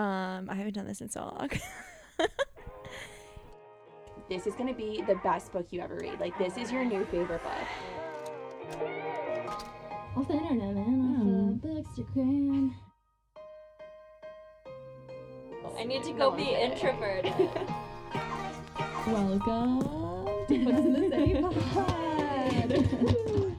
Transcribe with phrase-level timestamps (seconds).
[0.00, 1.50] Um, I haven't done this in so long.
[4.30, 6.20] This is gonna be the best book you ever read.
[6.20, 7.52] Like this is your new favorite book.
[10.16, 11.56] Off the internet, man.
[11.56, 12.72] Off the Bookstagram.
[15.76, 17.34] I need to go one be said introverted.
[19.08, 19.80] Welcome
[20.46, 21.42] to Books in the City
[21.74, 23.56] pod.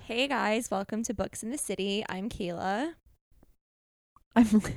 [0.00, 2.04] hey guys, welcome to Books in the City.
[2.08, 2.94] I'm Kayla.
[4.34, 4.74] I'm sorry.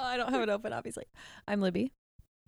[0.00, 1.06] Oh, I don't have it open, obviously.
[1.48, 1.92] I'm Libby.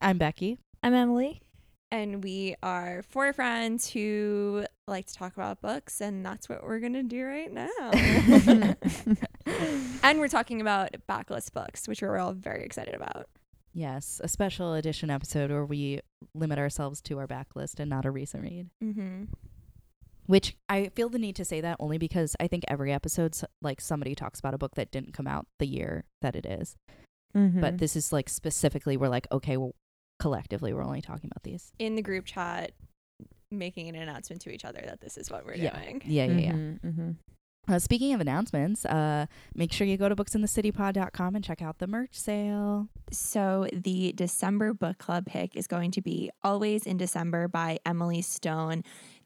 [0.01, 0.61] I'm Becky.
[0.85, 1.43] I'm Emily.
[1.91, 6.79] And we are four friends who like to talk about books, and that's what we're
[6.79, 7.91] gonna do right now.
[10.05, 13.27] and we're talking about backlist books, which we're all very excited about.
[13.73, 18.13] Yes, a special edition episode where we limit ourselves to our backlist and not a
[18.13, 18.69] recent read.
[18.81, 19.25] Mm-hmm.
[20.27, 23.81] Which I feel the need to say that only because I think every episode, like
[23.81, 26.77] somebody talks about a book that didn't come out the year that it is.
[27.37, 27.61] Mm-hmm.
[27.61, 29.75] But this is like specifically, we're like, okay, well,
[30.19, 31.73] collectively, we're only talking about these.
[31.79, 32.73] In the group chat,
[33.51, 35.79] making an announcement to each other that this is what we're Yeah.
[35.81, 36.03] doing.
[36.05, 36.53] Yeah, yeah, yeah.
[36.53, 37.11] Mm-hmm.
[37.69, 41.87] Uh, speaking of announcements, uh, make sure you go to booksinthecitypod.com and check out the
[41.87, 42.89] merch sale.
[43.13, 48.23] So the December book club pick is going to be Always in December by Emily
[48.23, 48.83] Stone.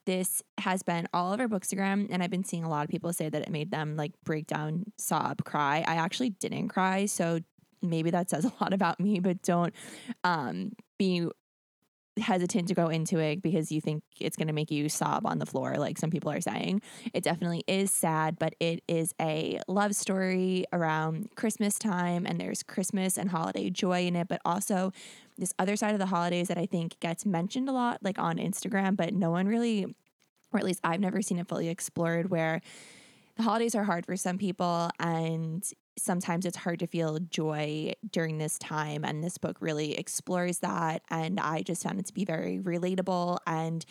[0.07, 3.31] This has been all over Bookstagram, and I've been seeing a lot of people say
[3.31, 5.79] that it made them like break down, sob, cry.
[5.87, 7.39] I actually didn't cry, so
[7.91, 9.75] maybe that says a lot about me, but don't
[10.23, 11.29] um, be
[12.19, 15.39] hesitant to go into it because you think it's going to make you sob on
[15.39, 16.81] the floor like some people are saying.
[17.13, 22.63] It definitely is sad, but it is a love story around Christmas time and there's
[22.63, 24.93] Christmas and holiday joy in it, but also
[25.37, 28.37] this other side of the holidays that I think gets mentioned a lot like on
[28.37, 29.87] Instagram, but no one really
[30.53, 32.61] or at least I've never seen it fully explored where
[33.37, 38.39] the holidays are hard for some people and sometimes it's hard to feel joy during
[38.39, 42.25] this time and this book really explores that and i just found it to be
[42.25, 43.85] very relatable and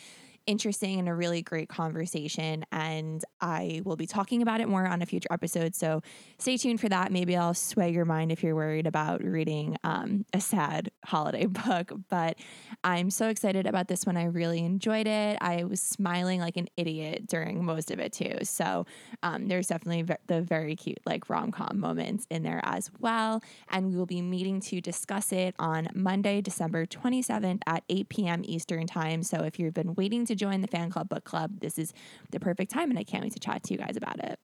[0.46, 5.02] interesting and a really great conversation and i will be talking about it more on
[5.02, 6.02] a future episode so
[6.38, 7.12] stay tuned for that.
[7.12, 11.92] Maybe i'll sway your mind if you're worried about reading um, a sad holiday book
[12.08, 12.36] but
[12.82, 14.16] i'm so excited about this one.
[14.16, 15.38] I really enjoyed it.
[15.40, 18.86] I was smiling like an idiot during most of it too so
[19.22, 23.96] um, there's definitely the very cute like rom-com moments in there as well and we
[23.96, 29.22] will be meeting to discuss it on monday december 27th at 8 p.m eastern time
[29.22, 31.92] so if you've been waiting to join the fan club book club this is
[32.30, 34.38] the perfect time and i can't wait to chat to you guys about it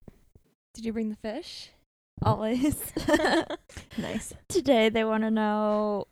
[0.74, 1.70] did you bring the fish
[2.22, 2.92] Always.
[3.98, 6.06] nice Today they want to know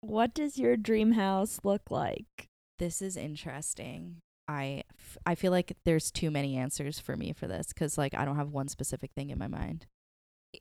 [0.00, 2.48] what does your dream house look like?
[2.78, 4.18] This is interesting.
[4.46, 8.14] I, f- I feel like there's too many answers for me for this because like
[8.14, 9.86] I don't have one specific thing in my mind.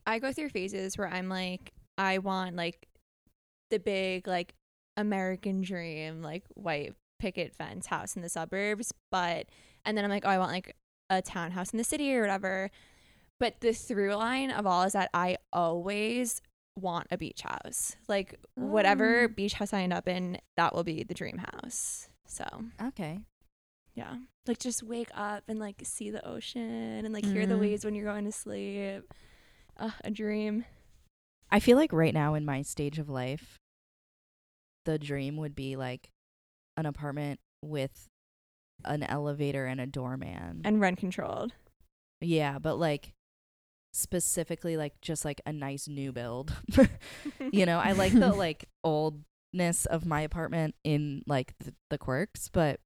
[0.05, 2.87] I go through phases where I'm like, I want like
[3.69, 4.53] the big like
[4.97, 9.47] American dream, like white picket fence house in the suburbs, but
[9.85, 10.75] and then I'm like, oh, I want like
[11.09, 12.69] a townhouse in the city or whatever.
[13.39, 16.41] But the through line of all is that I always
[16.75, 17.95] want a beach house.
[18.07, 19.33] Like whatever Oh.
[19.33, 22.09] beach house I end up in, that will be the dream house.
[22.25, 22.45] So
[22.81, 23.19] Okay.
[23.95, 24.15] yeah,
[24.47, 27.59] like just wake up and like see the ocean and like hear the Mhm.
[27.59, 29.13] waves when you're going to sleep.
[29.77, 30.65] Uh, a dream.
[31.51, 33.59] I feel like right now in my stage of life,
[34.85, 36.09] the dream would be like
[36.77, 38.07] an apartment with
[38.85, 40.61] an elevator and a doorman.
[40.63, 41.53] and rent controlled.
[42.21, 43.13] yeah, but like
[43.93, 46.53] specifically like just like a nice new build.
[47.51, 52.47] you know, I like the like oldness of my apartment in like the, the quirks,
[52.49, 52.79] but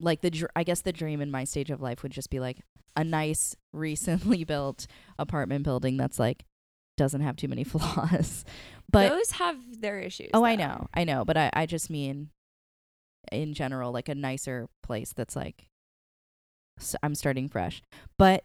[0.00, 2.40] like the dr- I guess the dream in my stage of life would just be
[2.40, 2.58] like
[2.96, 4.86] a nice recently built
[5.18, 6.44] apartment building that's like
[6.96, 8.44] doesn't have too many flaws.
[8.90, 10.30] But those have their issues.
[10.34, 10.88] oh, I know.
[10.94, 12.30] I know, but I I just mean
[13.30, 15.66] in general like a nicer place that's like
[17.02, 17.82] I'm starting fresh.
[18.18, 18.44] But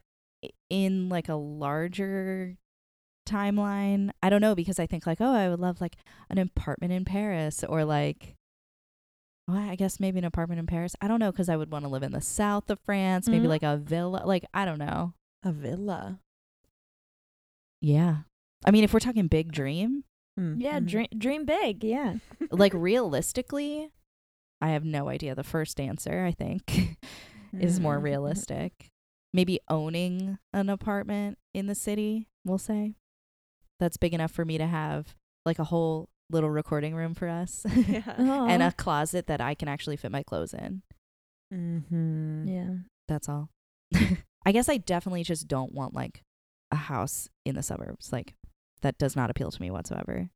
[0.69, 2.55] in like a larger
[3.27, 5.95] timeline, I don't know because I think like, oh, I would love like
[6.29, 8.35] an apartment in Paris or like
[9.47, 10.93] well, I guess maybe an apartment in Paris.
[11.01, 13.45] I don't know because I would want to live in the south of France, maybe
[13.45, 13.49] Mhm.
[13.49, 14.23] like a villa.
[14.25, 15.13] Like I don't know.
[15.43, 16.19] A villa.
[17.81, 18.17] Yeah,
[18.65, 20.03] I mean, if we're talking big dream,
[20.39, 20.61] Mm.
[20.61, 21.83] Yeah, dream dream big.
[21.83, 22.15] Yeah.
[22.51, 23.89] like realistically,
[24.61, 25.35] I have no idea.
[25.35, 26.97] The first answer, I think,
[27.59, 28.03] is more Mm.
[28.03, 28.89] realistic.
[29.33, 32.95] Maybe owning an apartment in the city, we'll say.
[33.79, 35.15] That's big enough for me to have
[35.45, 38.01] like a whole little recording room for us Yeah.
[38.17, 40.81] and a closet that I can actually fit my clothes in.
[41.53, 42.47] Mm-hmm.
[42.47, 42.69] yeah.
[43.07, 43.49] That's all.
[44.45, 46.23] I guess I definitely just don't want like
[46.71, 48.11] a house in the suburbs.
[48.11, 48.33] Like
[48.81, 50.29] that does not appeal to me whatsoever.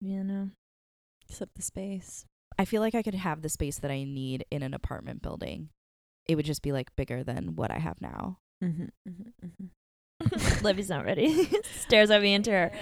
[0.00, 0.50] Yeah, no.
[1.28, 2.24] Except the space.
[2.58, 5.68] I feel like I could have the space that I need in an apartment building.
[6.26, 8.38] It would just be like bigger than what I have now.
[8.62, 10.64] Mm-hmm, mm-hmm, mm-hmm.
[10.64, 11.48] Livy's not ready.
[11.80, 12.72] Stares at me into her.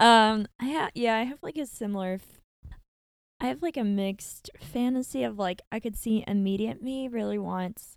[0.00, 2.14] Um, I ha- yeah, I have like a similar.
[2.14, 2.40] F-
[3.40, 7.96] I have like a mixed fantasy of like I could see immediate me really wants.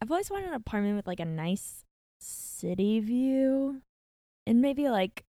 [0.00, 1.84] I've always wanted an apartment with like a nice
[2.20, 3.80] city view,
[4.46, 5.24] and maybe like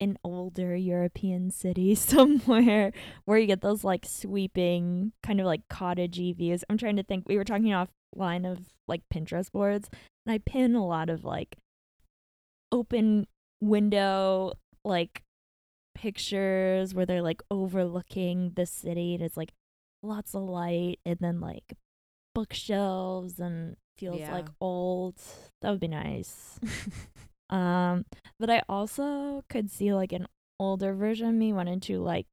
[0.00, 2.92] an older European city somewhere
[3.24, 6.64] where you get those like sweeping kind of like cottagey views.
[6.68, 7.28] I'm trying to think.
[7.28, 7.66] We were talking
[8.16, 9.88] offline of like Pinterest boards,
[10.24, 11.56] and I pin a lot of like
[12.72, 13.26] open
[13.60, 14.52] window
[14.84, 15.22] like
[15.94, 19.52] pictures where they're like overlooking the city and it's like
[20.02, 21.74] lots of light and then like
[22.34, 24.32] bookshelves and feels Yeah.
[24.32, 25.16] like old.
[25.62, 26.60] That would be nice.
[27.50, 28.04] um
[28.40, 30.26] but I also could see like an
[30.58, 32.26] older version of me wanting to like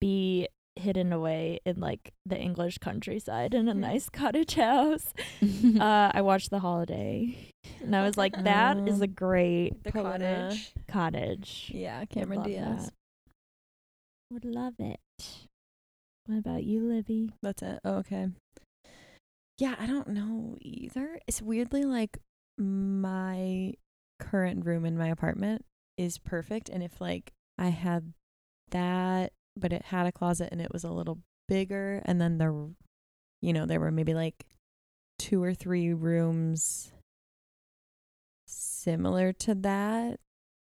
[0.00, 5.12] be hidden away in like the English countryside in a nice cottage house.
[5.80, 9.04] Uh I watched The Holiday and I was like that is Oh.
[9.04, 10.72] a great The cottage.
[10.86, 11.70] cottage.
[11.74, 12.86] Yeah, Cameron Diaz.
[12.86, 12.92] that.
[14.30, 15.00] Would love it.
[16.26, 17.32] What about you, Livy?
[17.42, 17.80] That's it.
[17.84, 18.28] Oh, okay.
[19.58, 21.18] Yeah, I don't know either.
[21.26, 22.18] It's weirdly like
[22.58, 23.72] my
[24.18, 25.64] current room in my apartment
[25.96, 26.68] is perfect.
[26.68, 28.12] And if like I had
[28.70, 31.18] that, but it had a closet and it was a little
[31.48, 32.52] bigger, and then there,
[33.40, 34.46] you know, there were maybe like
[35.18, 36.92] two or three rooms
[38.46, 40.20] similar to that,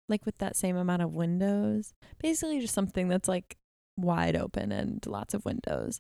[0.09, 1.93] like with that same amount of windows.
[2.19, 3.57] Basically, just something that's like
[3.97, 5.99] wide open and lots of windows.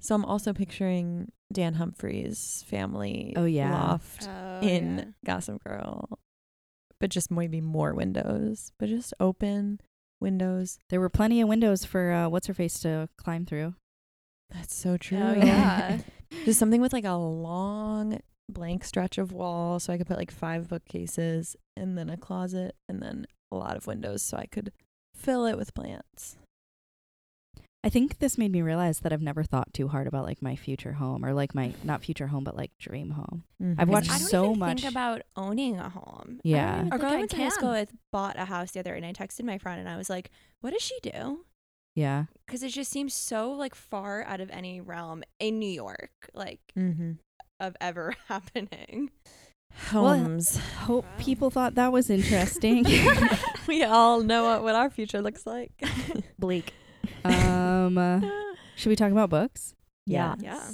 [0.00, 3.72] So I'm also picturing Dan Humphrey's family Oh, yeah.
[3.72, 5.04] loft Oh, in yeah.
[5.24, 6.18] Gossip Girl,
[7.00, 9.80] but just maybe more windows, but just open
[10.20, 10.78] windows.
[10.90, 13.74] There were plenty of windows for uh, what's her face to climb through.
[14.50, 15.18] That's so true.
[15.20, 15.98] Oh yeah.
[16.44, 20.30] just something with like a long blank stretch of wall, so I could put like
[20.30, 24.72] five bookcases and then a closet and then a lot of windows, so I could
[25.14, 26.36] fill it with plants.
[27.84, 30.56] I think this made me realize that I've never thought too hard about like my
[30.56, 33.44] future home or like my not future home but like dream home.
[33.78, 33.92] I've Mhm.
[33.92, 36.40] watched I don't so even much- think about owning a home.
[36.42, 36.78] Yeah.
[36.78, 38.94] Our think girl I I went to high school with bought a house the other,
[38.94, 40.30] and I texted my friend, and I was like,
[40.60, 41.44] "What does she do?"
[41.94, 42.24] Yeah.
[42.46, 46.60] Because it just seems so like far out of any realm in New York, like
[46.76, 47.18] Mhm.
[47.60, 49.10] of ever happening.
[49.90, 50.56] homes.
[50.78, 51.10] Hope Wow.
[51.18, 52.84] people thought that was interesting.
[53.68, 55.70] we all know what, what our future looks like.
[56.38, 56.72] Bleak.
[57.24, 58.20] Um, uh,
[58.76, 59.74] should we talk about books?
[60.06, 60.34] Yeah.
[60.40, 60.68] Yeah.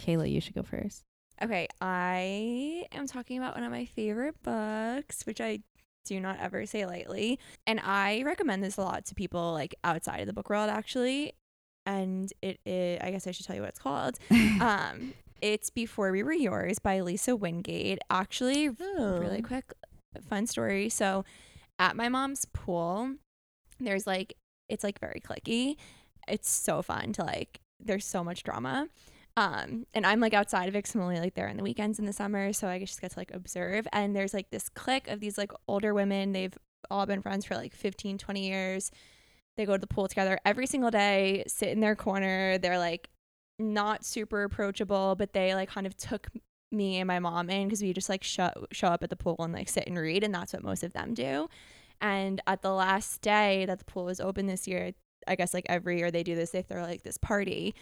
[0.00, 1.02] Kayla, you should go first.
[1.42, 5.60] Okay, I am talking about one of my favorite books, which I
[6.04, 7.38] do not ever say lightly.
[7.66, 11.32] And I recommend this a lot to people like outside of the book world actually.
[11.86, 14.18] And it is I guess I should tell you what it's called.
[14.60, 17.98] Um it's Before We Were Yours by Lisa Wingate.
[18.10, 19.18] Actually, Oh.
[19.18, 19.72] really quick
[20.28, 20.90] fun story.
[20.90, 21.24] So
[21.78, 23.14] at my mom's pool,
[23.78, 24.34] there's like
[24.70, 25.76] it's like very clicky.
[26.28, 28.88] It's so fun to like there's so much drama.
[29.36, 32.04] Um, and I'm like outside of it I'm only like there on the weekends in
[32.04, 33.86] the summer, so I just get to like observe.
[33.92, 36.32] And there's like this clique of these like older women.
[36.32, 36.56] They've
[36.90, 38.90] all been friends for like 15, 20 years.
[39.56, 42.58] They go to the pool together every single day, sit in their corner.
[42.58, 43.08] They're like
[43.58, 46.28] not super approachable, but they like kind of took
[46.72, 49.36] me and my mom in because we just like show show up at the pool
[49.40, 51.48] and like sit and read, and that's what most of them do.
[52.00, 54.92] And at the last day that the pool was open this year,
[55.28, 57.74] I guess like every year they do this, they throw like this party.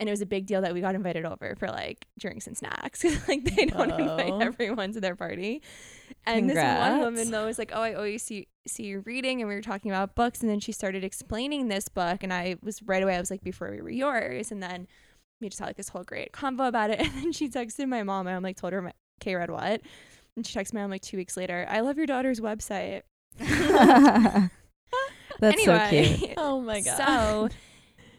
[0.00, 2.56] And it was a big deal that we got invited over for like drinks and
[2.56, 3.04] snacks.
[3.28, 3.96] like they don't Oh.
[3.96, 5.62] invite everyone to their party.
[6.26, 9.48] And this one woman though was like, "Oh, I always see see you reading," and
[9.48, 10.40] we were talking about books.
[10.40, 13.14] And then she started explaining this book, and I was right away.
[13.16, 14.88] I was like, "Before we were yours," and then
[15.40, 16.98] we just had like this whole great convo about it.
[17.02, 18.26] And then she texted my mom.
[18.26, 19.80] and I'm like, told her, my, "Kay read what?"
[20.36, 21.66] And she texted my mom like two weeks later.
[21.68, 23.02] I love your daughter's website.
[25.40, 26.34] That's so cute.
[26.36, 26.96] Oh my god.
[26.96, 27.48] so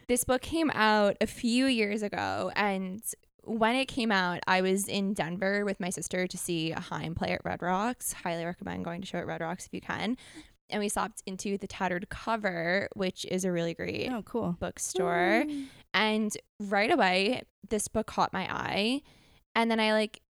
[0.07, 3.01] this book came out a few years ago, and
[3.43, 7.15] when it came out, I was in Denver with my sister to see a Haim
[7.15, 8.13] play at Red Rocks.
[8.13, 10.17] Highly recommend going to show at Red Rocks if you can.
[10.71, 14.57] And we stopped into the Tattered Cover, which is a really great Oh, cool.
[14.59, 15.43] bookstore.
[15.47, 15.65] Mm.
[15.93, 19.03] And right away, this book caught my eye.
[19.53, 20.21] And then I like,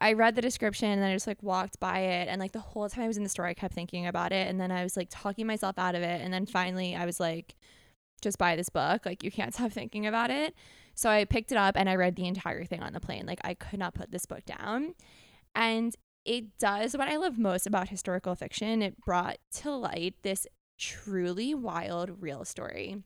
[0.00, 2.28] I read the description and I just like walked by it.
[2.28, 4.48] And like the whole time I was in the store, I kept thinking about it.
[4.48, 6.20] And then I was like talking myself out of it.
[6.20, 7.54] And then finally, I was like,
[8.20, 9.06] just buy this book.
[9.06, 10.54] Like, you can't stop thinking about it.
[10.94, 13.24] So I picked it up and I read the entire thing on the plane.
[13.26, 14.94] Like, I could not put this book down.
[15.54, 15.94] And
[16.24, 18.82] it does what I love most about historical fiction.
[18.82, 20.46] It brought to light this
[20.78, 23.02] truly wild real story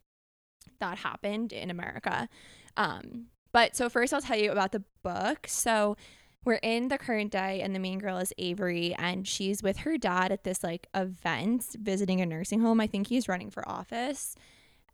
[0.81, 2.29] that happened in America.
[2.77, 5.47] Um, but so first I'll tell you about the book.
[5.49, 5.97] So
[6.45, 9.97] we're in the current day and the main girl is Avery and she's with her
[9.97, 12.81] dad at this like event visiting a nursing home.
[12.81, 14.37] I think he's running for office.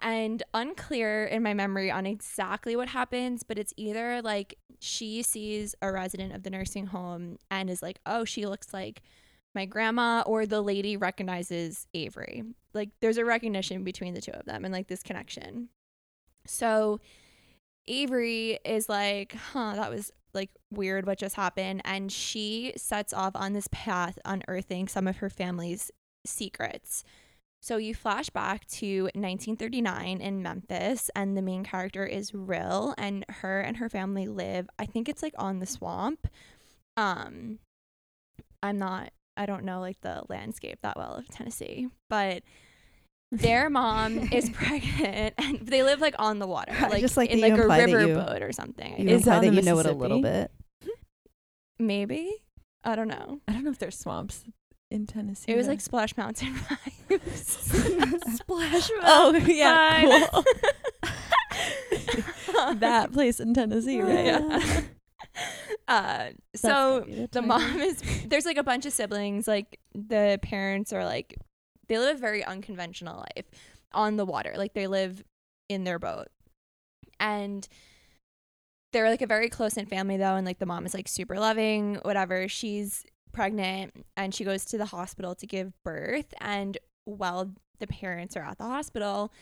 [0.03, 5.75] And unclear in my memory on exactly what happens, but it's either like she sees
[5.83, 9.03] a resident of the nursing home and is like, "Oh, she looks like
[9.55, 12.45] my grandma," or the lady recognizes Avery.
[12.73, 15.69] Like there's a recognition between the two of them and like this connection.
[16.47, 17.01] So
[17.87, 21.83] Avery is like, huh, that was like weird what just happened.
[21.85, 25.91] And she sets off on this path unearthing some of her family's
[26.27, 27.05] secrets.
[27.63, 33.25] So you flash back to 1939 in Memphis, and the main character is Rill, and
[33.29, 36.27] her and her family live, I think it's like on the swamp.
[36.97, 37.59] Um,
[38.63, 42.43] I'm not, I don't know like the landscape that well of Tennessee, but
[43.33, 47.31] their mom is pregnant and they live like on the water, I like just like
[47.31, 48.87] in like a imply river you- boat or something.
[48.95, 49.11] I You think.
[49.11, 50.51] Is that imply on that the you know it a little bit.
[51.79, 52.31] Maybe.
[52.85, 53.41] I don't know.
[53.49, 54.45] I don't know if there's swamps
[54.91, 55.53] in Tennessee.
[55.53, 58.35] It was like Splash Mountain vibes.
[58.37, 58.91] Splash.
[59.03, 60.29] oh yeah, Fine.
[62.53, 62.75] cool.
[62.77, 64.25] that place in Tennessee, right?
[64.25, 64.81] Yeah.
[65.89, 70.93] uh, so the the mom is there's like a bunch of siblings like the parents
[70.93, 71.37] are like
[71.91, 73.47] they live a very unconventional life
[73.93, 75.23] on the water like they live
[75.69, 76.29] in their boat.
[77.19, 77.67] And
[78.93, 81.39] they're like a very close knit family though and like the mom is like super
[81.39, 82.49] loving whatever.
[82.49, 86.33] She's pregnant and she goes to the hospital to give birth.
[86.41, 89.33] And while the parents are at the hospital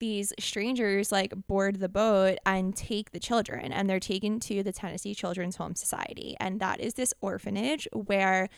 [0.00, 4.72] these strangers like board the boat and take the children and they're taken to the
[4.72, 6.36] Tennessee Children's Home Society.
[6.40, 8.48] And that is this orphanage where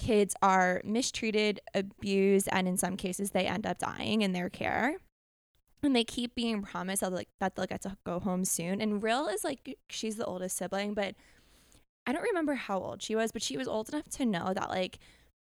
[0.00, 4.96] kids are mistreated, abused and in some cases they end up dying in their care.
[5.82, 8.80] And they keep being promised that like that they'll get to go home soon.
[8.80, 11.14] And Rill is like she's the oldest sibling, but
[12.06, 14.70] I don't remember how old she was, but she was old enough to know that
[14.70, 14.98] like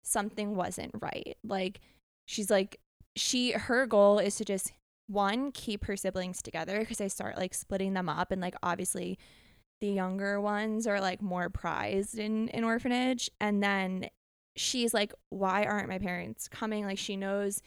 [0.04, 1.38] something wasn't right.
[1.44, 1.80] Like
[2.26, 2.80] she's like
[3.16, 4.74] she her goal is to just
[5.08, 9.18] one keep her siblings together because they start like splitting them up and like obviously
[9.82, 14.08] the younger ones are like more prized in an orphanage and then
[14.56, 16.86] she's like why aren't my parents coming?
[16.86, 17.62] Like she knows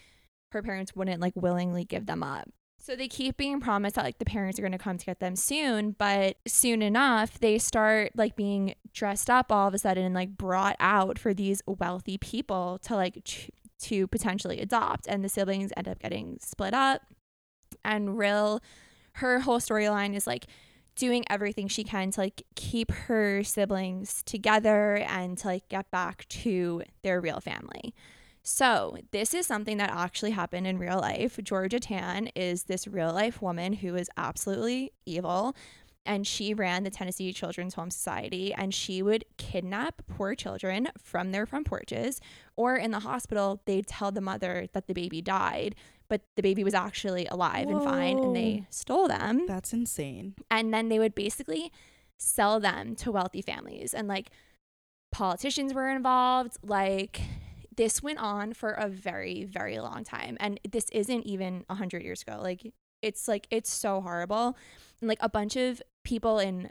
[0.52, 2.48] her parents wouldn't like willingly give them up.
[2.78, 5.18] So they keep being promised that like the parents are going to come to get
[5.18, 10.04] them soon but soon enough they start like being dressed up all of a sudden
[10.04, 15.24] and like brought out for these wealthy people to like ch- to potentially adopt and
[15.24, 17.02] the siblings end up getting split up.
[17.84, 18.60] And Rill
[19.16, 20.46] her whole storyline is like
[20.96, 26.26] doing everything she can to like keep her siblings together and to like get back
[26.28, 27.94] to their real family.
[28.48, 31.36] So, this is something that actually happened in real life.
[31.42, 35.56] Georgia Tann is this real life woman who is absolutely evil
[36.06, 41.32] and she ran the Tennessee Children's Home Society and she would kidnap poor children from
[41.32, 42.20] their front porches
[42.56, 43.60] or in the hospital.
[43.66, 45.74] They'd tell the mother that the baby died
[46.08, 49.44] but the baby was actually alive and fine and they stole them.
[49.46, 50.34] That's insane.
[50.50, 51.72] and then they would basically
[52.18, 54.30] sell them to wealthy families and like
[55.12, 56.56] politicians were involved.
[56.62, 57.20] Like
[57.76, 62.22] this went on for a very very long time and this isn't even 100 years
[62.22, 62.38] ago.
[62.40, 62.72] Like
[63.06, 64.56] it's like it's so horrible.
[65.00, 66.70] And like a bunch of people in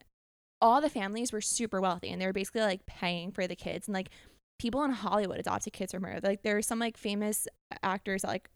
[0.61, 3.87] all the families were super wealthy and they were basically like paying for the kids.
[3.87, 4.09] And like
[4.59, 6.19] people in Hollywood adopted kids from her.
[6.21, 7.47] Like there are some like famous
[7.83, 8.49] actors that like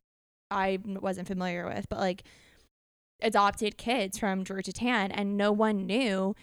[0.52, 2.24] I wasn't familiar with but like
[3.22, 6.36] adopted kids from Georgia Tann and no one knew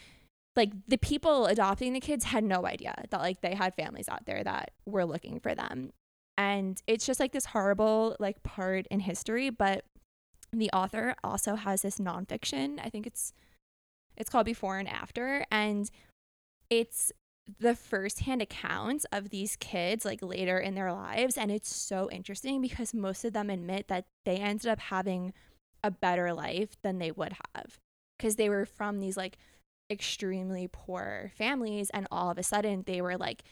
[0.55, 4.25] like the people adopting the kids had no idea that like they had families out
[4.26, 5.90] there that were looking for them.
[6.38, 9.85] And it's just like this horrible like part in history but
[10.53, 13.33] the author also has this nonfiction i think it's
[14.17, 15.91] it's called before and after and
[16.71, 17.12] it's
[17.59, 22.61] the firsthand accounts of these kids like later in their lives and it's so interesting
[22.61, 25.33] because most of them admit that they ended up having
[25.85, 27.79] a better life than they would have
[28.19, 29.37] because they were from these like
[29.91, 33.45] extremely poor families and all of a sudden they were like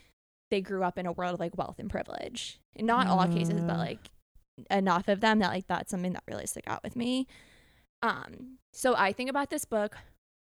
[0.50, 3.76] they grew up in a world of like wealth and privilege not all cases but
[3.76, 3.78] Mm.
[3.78, 4.10] like
[4.70, 7.26] enough of them that like that's something that really stuck out with me.
[8.02, 9.96] Um so i think about this book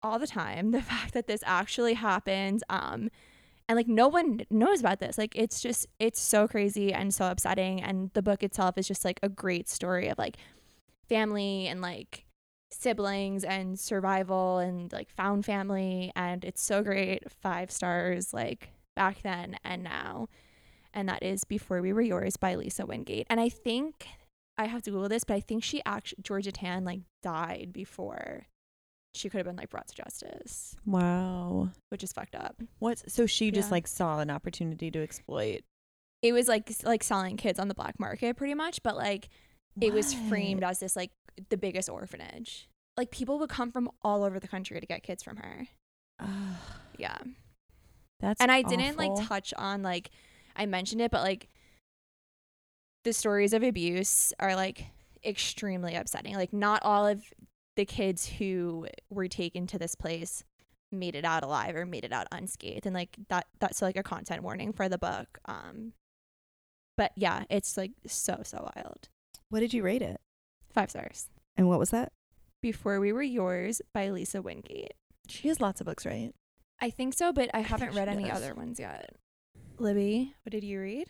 [0.04, 3.10] all the time the fact that this actually happened um
[3.72, 5.18] and like no one knows about this.
[5.18, 9.06] Like it's just it's so crazy and so upsetting and the book itself is just
[9.06, 10.36] like a great story of like
[11.08, 12.26] family and like
[12.70, 17.32] siblings and survival and like found family and it's so great.
[17.42, 20.28] Five stars like back then and now.
[20.94, 23.28] And that is Before We Were Yours by Lisa Wingate.
[23.30, 24.08] And I think
[24.58, 28.48] I have to Google this, but I think she actually Georgia Tann like died before
[29.14, 31.70] she could have been like brought to justice, Wow.
[31.90, 32.62] which is fucked up.
[32.80, 33.10] What?
[33.12, 33.74] so she just Yeah.
[33.74, 35.62] like saw an opportunity to exploit.
[36.22, 39.30] It was like like selling kids on the black market pretty much, but like
[39.80, 41.12] it was framed as this like
[41.50, 42.68] the biggest orphanage.
[42.98, 45.68] Like people would come from all over the country to get kids from her.
[46.20, 46.56] Ugh,
[46.98, 47.18] Yeah.
[48.20, 50.12] that's and I didn't like touch on like
[50.56, 51.50] I mentioned it, but like
[53.04, 54.86] the stories of abuse are like
[55.26, 56.36] extremely upsetting.
[56.36, 57.24] Like not all of
[57.76, 60.44] the kids who were taken to this place
[60.92, 64.04] made it out alive or made it out unscathed and like that that's like a
[64.04, 65.94] content warning for the book um
[66.98, 69.08] but yeah it's like so so wild
[69.48, 70.20] What did you rate it?
[70.74, 72.12] five stars And what was that?
[72.62, 74.92] before we were yours by lisa wingate
[75.30, 76.34] She has lots of books, right?
[76.82, 78.36] i think so but i haven't read any does.
[78.44, 79.16] other ones yet
[79.82, 81.08] libby what did you read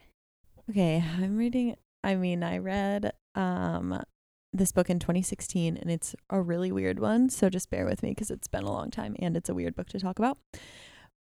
[0.70, 4.02] Okay, I'm reading I mean, I read um
[4.54, 8.12] this book in 2016 and it's a really weird one, so just bear with me
[8.12, 10.38] because it's been a long time and it's a weird book to talk about.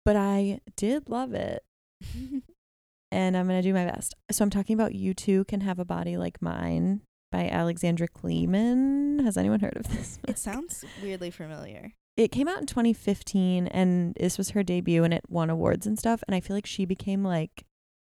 [0.05, 1.65] But I did love it
[3.13, 4.15] and I'm going to do my best.
[4.31, 7.01] So I'm talking about You Too Can Have a Body Like Mine
[7.33, 9.25] by Alexandra Kleeman.
[9.25, 10.19] Has anyone heard of this?
[10.19, 10.31] Book?
[10.31, 11.95] it sounds weirdly familiar.
[12.17, 15.99] It came out in 2015 and this was her debut and it won awards and
[15.99, 17.67] stuff and i feel like she became like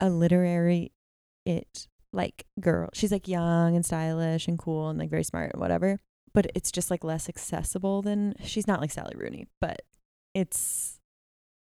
[0.00, 0.92] a literary
[1.46, 2.90] it like girl.
[2.92, 6.00] She's like young and stylish and cool and like very smart and whatever
[6.32, 9.82] but it's just like less accessible than she's not like sally rooney but
[10.34, 11.00] it's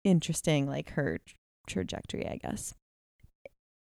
[0.04, 1.18] interesting like her
[1.66, 2.74] trajectory i guess.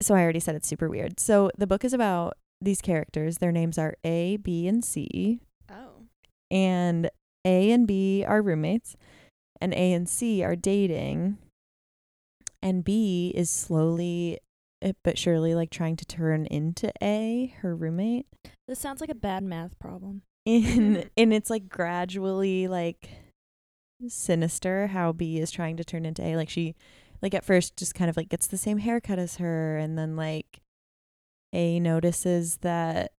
[0.01, 1.19] So i already said it's super weird.
[1.19, 3.37] So the book is about these characters.
[3.37, 5.39] Their names are a b and c.
[5.71, 6.03] Oh.
[6.51, 7.09] And
[7.47, 8.97] A and B are roommates,
[9.61, 11.37] and A and C are dating,
[12.61, 14.39] and B is slowly
[14.81, 18.27] eh, but surely like trying to turn into A, her roommate.
[18.67, 20.23] This sounds like a bad math problem.
[20.45, 23.09] In and it's like gradually like
[24.07, 26.35] sinister how B is trying to turn into A.
[26.35, 26.75] Like she
[27.21, 30.17] like at first just kind of like gets the same haircut as her and then
[30.17, 30.61] like
[31.53, 33.13] A notices that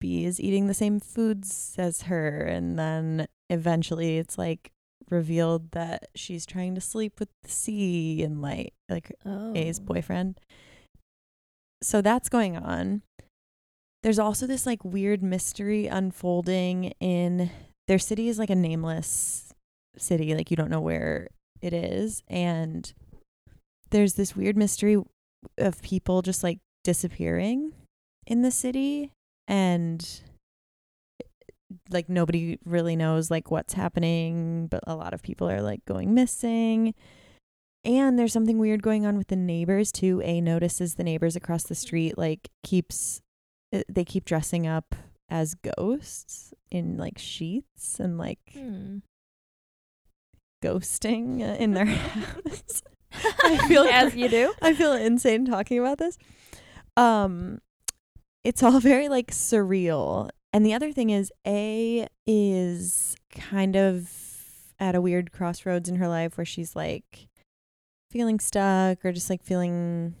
[0.00, 4.70] B is eating the same foods as her and then eventually it's like
[5.10, 9.54] revealed that she's trying to sleep with C and like like Oh.
[9.54, 10.38] A's boyfriend.
[11.82, 13.02] So that's going on.
[14.02, 17.50] There's also this like weird mystery unfolding in
[17.86, 19.52] their city is like a nameless
[19.96, 21.28] city, like you don't know where
[21.60, 22.92] it is and
[23.90, 24.96] there's this weird mystery
[25.56, 27.72] of people just like disappearing
[28.26, 29.10] in the city
[29.48, 30.06] and
[31.90, 36.14] like nobody really knows like what's happening, but a lot of people are like going
[36.14, 36.94] missing.
[37.84, 40.20] And there's something weird going on with the neighbors too.
[40.24, 43.20] A notices the neighbors across the street like keeps
[43.72, 44.94] uh, they keep dressing up
[45.30, 48.98] as ghosts in like sheets and like Hmm.
[50.64, 52.82] ghosting uh, in their house.
[53.44, 54.52] I feel as you do.
[54.60, 56.18] I feel insane talking about this.
[56.96, 57.60] Um
[58.48, 60.30] it's all very like surreal.
[60.54, 64.10] And the other thing is A is kind of
[64.80, 67.28] at a weird crossroads in her life where she's like
[68.10, 70.14] feeling stuck or just like feeling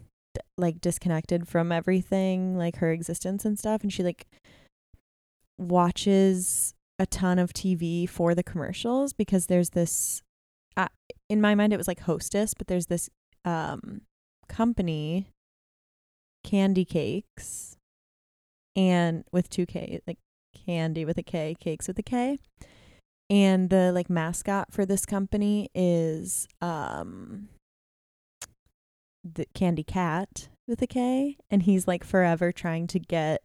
[0.58, 4.26] like disconnected from everything, like her existence and stuff and she like
[5.56, 10.22] watches a ton of TV for the commercials because there's this
[10.76, 10.88] uh,
[11.30, 13.08] in my mind it was like hostess, but there's this
[13.46, 14.02] um
[14.48, 15.30] company
[16.44, 17.77] candy cakes
[18.78, 20.18] and with two K like
[20.64, 22.38] candy with a K, cakes with a K.
[23.28, 27.48] And the like mascot for this company is um
[29.24, 33.42] the candy cat with a K and he's like forever trying to get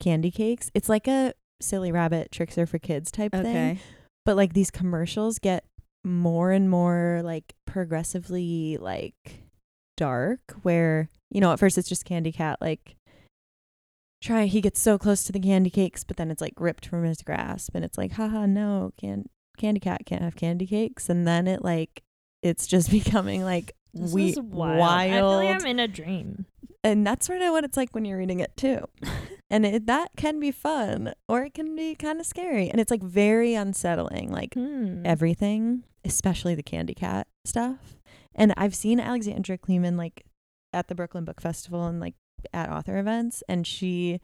[0.00, 0.70] candy cakes.
[0.74, 3.80] It's like a silly rabbit Trix are for kids type thing
[4.24, 5.64] but like these commercials get
[6.04, 9.42] more and more like progressively like
[9.96, 12.97] dark where you know at first it's just candy cat like
[14.20, 17.04] try he gets so close to the candy cakes but then it's like ripped from
[17.04, 19.24] his grasp and it's like haha no can
[19.56, 22.02] candy cat can't have candy cakes and then it like
[22.42, 24.78] it's just becoming like This we- wild.
[24.78, 26.46] wild I feel like I'm in a dream.
[26.84, 28.84] and that's sort of what it's like when you're reading it too
[29.50, 32.90] and it, that can be fun or it can be kind of scary and it's
[32.90, 35.02] like very unsettling like Hmm.
[35.06, 37.96] everything, especially the Candy Cat stuff.
[38.34, 40.24] And I've seen Alexandra Kleeman like
[40.72, 42.14] at the Brooklyn Book Festival and like
[42.52, 44.20] at author events, and she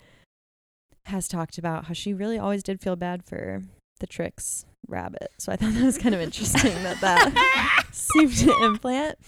[1.06, 3.62] has talked about how she really always did feel bad for
[4.00, 5.28] the Trix rabbit.
[5.38, 9.18] So I thought that was kind of interesting that that seemed to implant.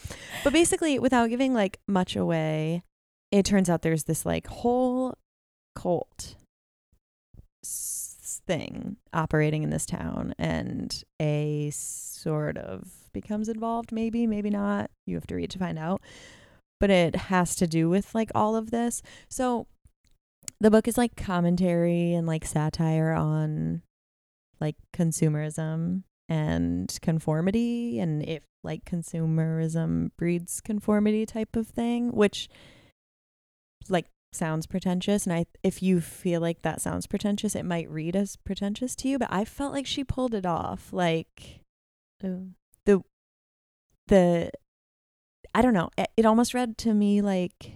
[0.44, 2.82] But basically, without giving like much away,
[3.30, 5.14] it turns out there's this like whole
[5.74, 6.36] cult
[7.64, 13.92] s- thing operating in this town, and a sort of becomes involved.
[13.92, 14.90] Maybe, maybe not.
[15.06, 16.00] You have to read to find out.
[16.78, 19.02] But it has to do with like all of this.
[19.28, 19.66] So
[20.60, 23.82] the book is like commentary and like satire on
[24.60, 32.48] like consumerism and conformity and if like consumerism breeds conformity type of thing which
[33.88, 35.24] like sounds pretentious.
[35.24, 39.08] And i if you feel like that sounds pretentious it might read as pretentious to
[39.08, 40.92] you but i felt like she pulled it off.
[40.92, 41.60] Like
[42.20, 42.48] the
[44.08, 44.50] the
[45.56, 47.72] i don't know it, it almost read to me like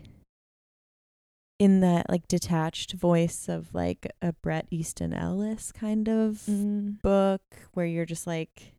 [1.58, 7.02] in that like detached voice of like a Bret Easton Ellis kind of Mm.
[7.02, 7.42] book
[7.74, 8.74] where you're just like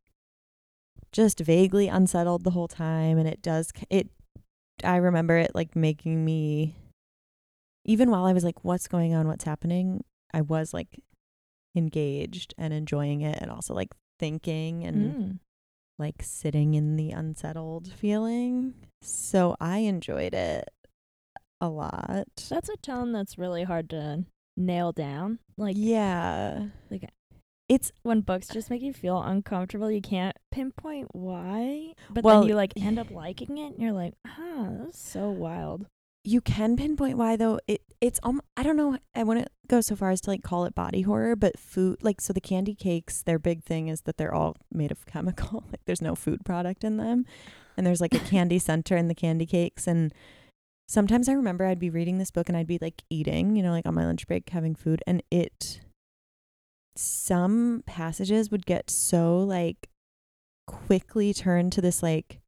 [1.12, 4.10] just vaguely unsettled the whole time and it does it
[4.84, 6.76] I remember it like making me
[7.86, 11.00] even while I was like what's going on what's happening I was like
[11.76, 15.40] engaged and enjoying it and also like thinking and Mm.
[16.02, 20.68] Like sitting in the unsettled feeling so I enjoyed it
[21.62, 24.26] a lot That's a tone that's really hard to
[24.58, 25.40] nail down.
[25.58, 27.10] Like yeah like-
[27.70, 31.94] it's when books just make you feel uncomfortable, you can't pinpoint why.
[32.10, 35.30] But Well, then you like end up liking it and you're like, ah, that's so
[35.30, 35.86] wild.
[36.24, 37.60] You can pinpoint why though.
[37.68, 40.66] It it's um I don't know I wouldn't go so far as to like call
[40.66, 44.18] it body horror but food like so the candy cakes their big thing is that
[44.18, 47.26] they're all made of chemical like there's no food product in them.
[47.78, 49.88] And there's like a candy center in the candy cakes.
[49.88, 50.14] And
[50.88, 53.72] sometimes I remember I'd be reading this book and I'd be like eating you know
[53.72, 55.02] like on my lunch break having food.
[55.08, 55.82] And it
[56.96, 59.90] some passages would get so like
[60.68, 62.41] quickly turned to this like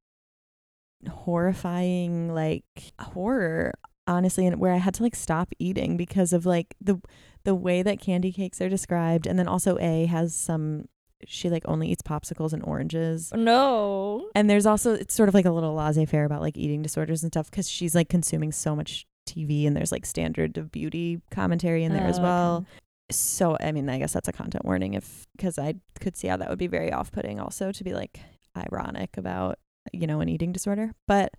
[1.08, 2.63] horrifying like
[3.00, 3.74] horror
[4.08, 7.00] honestly and where I had to like stop eating because of like the
[7.46, 10.86] the way that candy cakes are described and then also A has some
[11.26, 14.30] she like only eats popsicles and oranges oh, No.
[14.36, 17.32] and there's also it's sort of like a little laissez-faire about like eating disorders and
[17.32, 21.86] stuff because she's like consuming so much TV and there's like standard of beauty commentary
[21.86, 22.68] in there as Oh, well okay.
[23.12, 26.36] so I mean I guess that's a content warning if because I could see how
[26.38, 28.20] that would be very off-putting also to be like
[28.58, 29.60] ironic about
[29.91, 31.34] you know an eating disorder but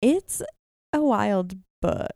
[0.00, 0.42] it's
[0.92, 2.10] a wild book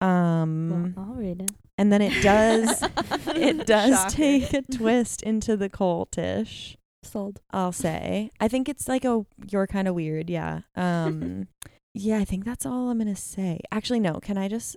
[0.00, 1.50] um Well, I'll read it.
[1.78, 2.82] and then it does
[3.28, 4.10] it does Shocker.
[4.16, 7.40] take a twist into the cultish Sold.
[7.50, 11.48] I'll say I think it's like a you're kind of weird yeah um
[11.94, 14.76] yeah I think that's all I'm gonna say actually no can I just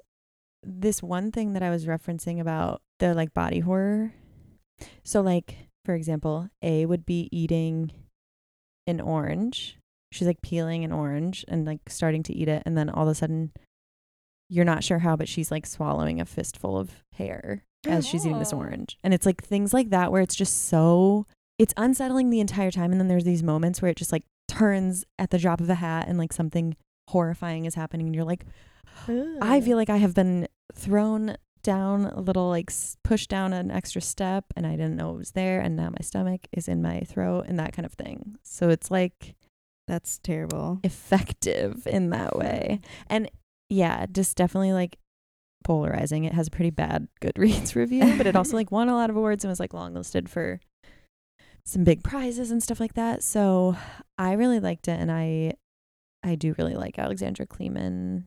[0.65, 4.13] this one thing that I was referencing about the like body horror
[5.03, 7.91] so like for example A would be eating
[8.88, 9.77] an orange
[10.13, 13.10] she's like peeling an orange and like starting to eat it and then all of
[13.12, 13.52] a sudden
[14.49, 18.39] you're not sure how but she's like swallowing a fistful of hair as she's eating
[18.39, 18.58] this Oh.
[18.58, 21.26] orange and it's like things like that where it's just so
[21.60, 25.04] it's unsettling the entire time and then there's these moments where it just like turns
[25.19, 26.76] at the drop of a hat and like something
[27.10, 28.45] horrifying is happening and you're like
[29.41, 32.71] I feel like I have been thrown down a little, like
[33.04, 36.02] pushed down an extra step, and I didn't know it was there, and now my
[36.02, 38.36] stomach is in my throat, and that kind of thing.
[38.43, 39.36] So it's like
[39.87, 40.79] That's terrible.
[40.83, 43.29] effective in that way, and
[43.69, 44.97] yeah, just definitely like
[45.63, 46.23] polarizing.
[46.25, 49.15] It has a pretty bad Goodreads review, but it also like won a lot of
[49.15, 50.59] awards and was like longlisted for
[51.65, 53.23] some big prizes and stuff like that.
[53.23, 53.75] So
[54.17, 55.53] I really liked it, and I
[56.23, 58.25] I do really like Alexandra Kleeman,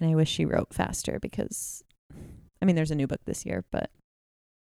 [0.00, 1.82] and I wish she wrote faster because
[2.62, 3.90] I mean, there's a new book this year, but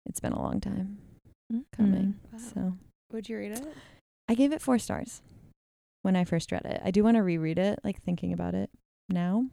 [0.05, 0.97] it's been a long time
[1.75, 2.15] coming.
[2.33, 2.37] Mm-hmm.
[2.37, 2.51] Wow.
[2.53, 2.77] So
[3.11, 3.67] Would you read it?
[4.29, 5.21] I gave it four stars
[6.01, 6.81] when I first read it.
[6.83, 8.69] I do want to reread it, like thinking about it
[9.09, 9.45] now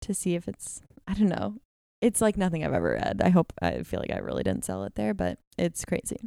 [0.00, 1.56] to see if it's, I don't know.
[2.00, 3.20] It's like nothing I've ever read.
[3.22, 6.20] I hope, I feel like I really didn't sell it there, but it's crazy.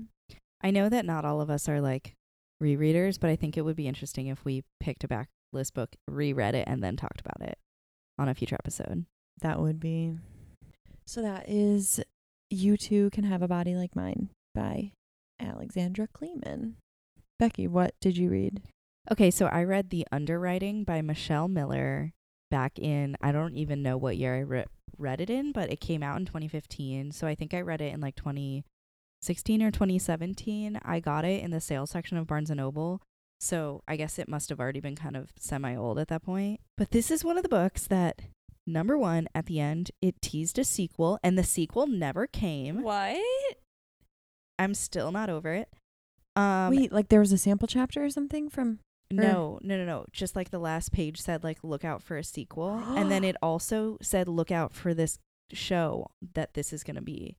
[0.61, 2.13] I know that not all of us are like
[2.63, 6.55] rereaders, but I think it would be interesting if we picked a backlist book, reread
[6.55, 7.57] it, and then talked about it
[8.17, 9.05] on a future episode.
[9.41, 10.13] That would be.
[11.05, 11.99] So that is
[12.49, 14.91] You Too Can Have a Body Like Mine by
[15.39, 16.77] Alexandra Kleeman.
[17.37, 18.61] Becky, what did you read?
[19.11, 22.13] Okay, so I read The Underwriting by Michelle Miller
[22.49, 24.65] back in, I don't even know what year I re-
[24.97, 27.11] read it in, but it came out in 2015.
[27.11, 30.79] So I think I read it in like 2016 or 2017.
[30.83, 33.01] I got it in the sales section of Barnes and Noble.
[33.39, 36.61] So I guess it must have already been kind of semi old at that point.
[36.77, 38.21] But this is one of the books that,
[38.65, 42.81] number one, at the end, it teased a sequel, and the sequel never came.
[42.81, 43.21] What?
[44.57, 45.69] I'm still not over it.
[46.35, 48.79] Um, Wait, like there was a sample chapter or something from.
[49.11, 50.05] No, no, no, no.
[50.11, 53.35] Just like the last page said, like look out for a sequel, and then it
[53.41, 55.19] also said look out for this
[55.51, 57.37] show that this is gonna be.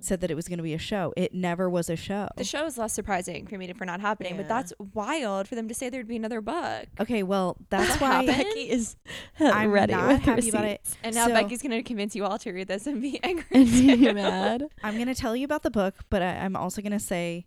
[0.00, 1.14] Said that it was gonna be a show.
[1.16, 2.28] It never was a show.
[2.36, 4.38] The show is less surprising for me to, for not happening, Yeah.
[4.42, 6.86] but that's wild for them to say there'd be another book.
[6.98, 8.26] okay, well that's why?
[8.26, 8.96] Becky is
[9.40, 10.80] I'm ready not with happy about it.
[11.04, 13.44] And now So- Becky's gonna convince you all to read this and be angry.
[13.52, 13.96] And too.
[13.96, 14.64] be mad.
[14.82, 17.46] I'm gonna tell you about the book, but I, I'm also gonna say,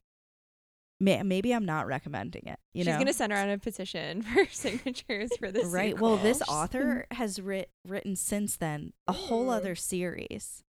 [1.00, 2.60] may, maybe I'm not recommending it.
[2.74, 5.66] You She's know, gonna send around a petition for signatures for this.
[5.68, 6.00] right?
[6.00, 10.64] Well, this author has writ- written since then a whole other series.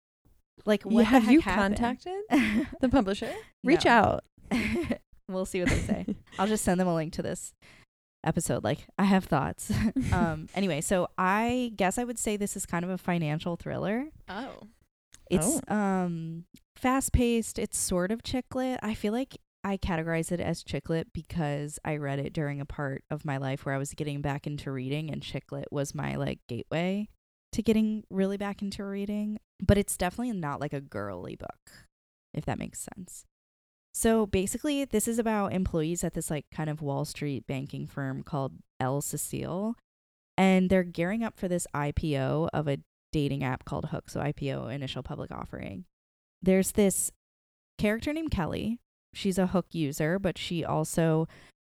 [0.66, 1.76] Like, what the have you happened?
[1.78, 3.32] contacted the publisher?
[3.64, 4.24] Reach out.
[5.30, 6.06] we'll see what they say.
[6.40, 7.54] I'll just send them a link to this
[8.24, 8.64] episode.
[8.64, 9.72] Like, I have thoughts.
[10.14, 10.48] um.
[10.56, 14.06] Anyway, so I guess I would say this is kind of a financial thriller.
[14.30, 14.68] Oh,
[15.30, 16.46] It's um
[16.78, 17.60] fast paced.
[17.60, 18.80] It's sort of chick lit.
[18.82, 22.66] I feel like I categorize it as chick lit because I read it during a
[22.66, 25.96] part of my life where I was getting back into reading, and chick lit was
[25.96, 27.10] my like gateway
[27.52, 29.40] to getting really back into reading.
[29.60, 31.88] But it's definitely not like a girly book,
[32.32, 33.26] if that makes sense.
[33.92, 38.22] So basically, this is about employees at this like kind of Wall Street banking firm
[38.22, 39.78] called El Cecile,
[40.38, 42.78] and they're gearing up for this IPO of a
[43.12, 45.86] dating app called Hook, so IPO, initial public offering.
[46.40, 47.12] There's this
[47.80, 48.80] character named Kelly.
[49.16, 51.28] She's a Hook user, but she also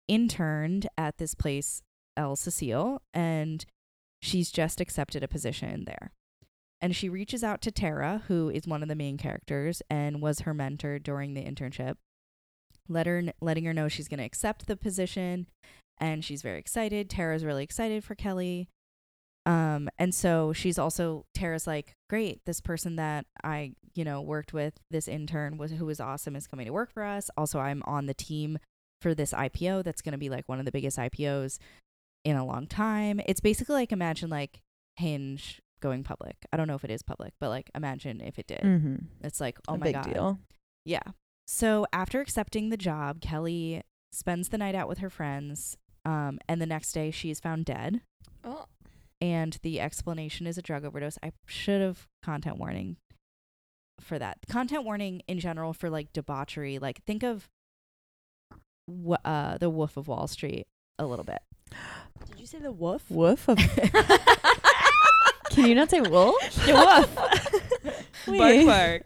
[0.07, 1.81] interned at this place,
[2.15, 3.65] El Cecile, and
[4.21, 6.11] she's just accepted a position there.
[6.81, 10.41] And she reaches out to Tara, who is one of the main characters and was
[10.41, 11.95] her mentor during the internship,
[12.87, 15.47] let her, letting her know she's going to accept the position.
[15.99, 17.09] And she's very excited.
[17.09, 18.67] Tara's really excited for Kelly.
[19.45, 24.53] Um, and so she's also Tara's like, great, this person that I, you know, worked
[24.53, 27.29] with, this intern was who was awesome is coming to work for us.
[27.37, 28.57] Also, I'm on the team
[29.01, 31.59] for this IPO that's gonna be like one of the biggest IPOs
[32.23, 33.19] in a long time.
[33.25, 34.61] It's basically like imagine like
[34.95, 36.37] Hinge going public.
[36.53, 38.61] I don't know if it is public, but like imagine if it did.
[38.61, 38.95] Mm-hmm.
[39.23, 40.13] It's like, oh a my big god.
[40.13, 40.39] deal.
[40.85, 41.03] Yeah.
[41.45, 43.81] So after accepting the job, Kelly
[44.13, 45.75] spends the night out with her friends.
[46.05, 48.01] Um, and the next day she is found dead
[48.43, 48.65] oh,
[49.23, 51.17] and the explanation is a drug overdose.
[51.23, 52.97] I should have content warning
[54.01, 54.39] for that.
[54.49, 56.77] Content warning in general for like debauchery.
[56.77, 57.49] Like think of
[58.85, 60.67] wh- uh the Wolf of Wall Street
[60.99, 61.39] a little bit.
[62.31, 63.09] Did you say the wolf?
[63.09, 63.47] Woof.
[63.47, 63.59] Of,
[65.53, 66.35] can you not say wolf?
[68.27, 69.01] bark bark.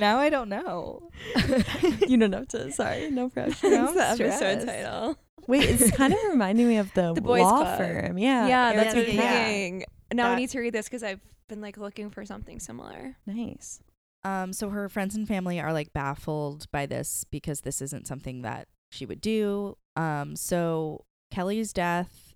[0.00, 1.08] now I don't know.
[2.06, 2.72] you don't have to.
[2.72, 3.70] Sorry, no pressure.
[3.70, 5.18] Now I'm that's the episode title.
[5.46, 7.78] Wait, it's kind of reminding me of the, The Boys law Club.
[7.78, 8.18] firm.
[8.18, 8.48] Yeah.
[8.48, 9.44] Yeah, yeah, that's what I'm yeah, yeah.
[9.44, 9.84] thinking.
[10.12, 13.16] Now I need to read this because I've been like looking for something similar.
[13.26, 13.80] Nice.
[14.24, 18.42] Um, so her friends and family are like baffled by this because this isn't something
[18.42, 19.76] that she would do.
[19.94, 22.34] Um, so Kelly's death,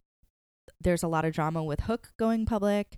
[0.80, 2.96] there's a lot of drama with Hook going public.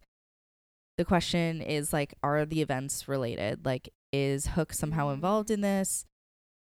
[1.02, 3.66] The question is like, are the events related?
[3.66, 6.06] Like, is Hook somehow involved in this?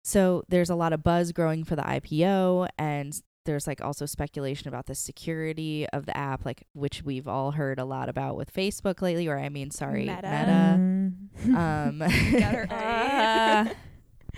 [0.04, 4.68] So there's a lot of buzz growing for the IPO, and there's like also speculation
[4.68, 8.54] about the security of the app, like which we've all heard a lot about with
[8.54, 9.26] Facebook lately.
[9.30, 10.76] Or I mean, sorry, Meta.
[10.78, 11.56] Mm.
[11.56, 12.00] Um,
[12.40, 13.76] Got.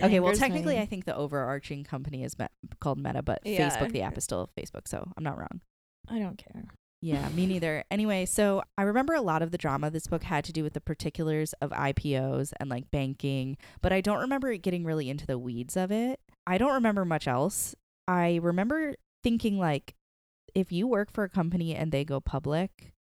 [0.00, 0.80] Okay, well, technically, me.
[0.80, 3.68] I think the overarching company is met- called Meta, but Yeah.
[3.68, 5.60] Facebook, the app is still Facebook, so I'm not wrong.
[6.08, 6.66] I don't care.
[7.00, 7.84] Yeah, me neither.
[7.92, 10.72] Anyway, so I remember a lot of the drama this book had to do with
[10.72, 15.26] the particulars of IPOs and like banking, but I don't remember it getting really into
[15.26, 16.18] the weeds of it.
[16.44, 17.76] I don't remember much else.
[18.08, 19.94] I remember thinking like
[20.54, 22.92] if you work for a company and they go public,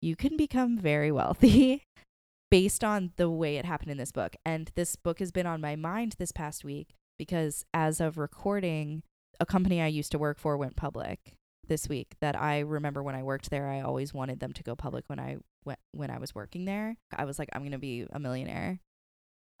[0.00, 1.82] you can become very wealthy
[2.50, 4.34] based on the way it happened in this book.
[4.46, 9.02] And this book has been on my mind this past week because as of recording,
[9.38, 11.34] a company I used to work for went public
[11.68, 14.74] this week that I remember when I worked there I always wanted them to go
[14.74, 16.96] public when I went when I was working there.
[17.14, 18.80] I was like I'm to be a millionaire.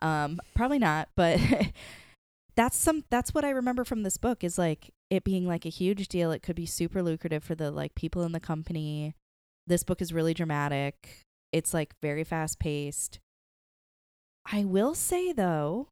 [0.00, 1.40] Um probably not, but
[2.56, 5.70] that's some that's what I remember from this book is like it being like a
[5.70, 6.32] huge deal.
[6.32, 9.14] It could be super lucrative for the like people in the company.
[9.66, 11.22] This book is really dramatic.
[11.52, 13.20] It's like very fast paced.
[14.50, 15.88] I will say though,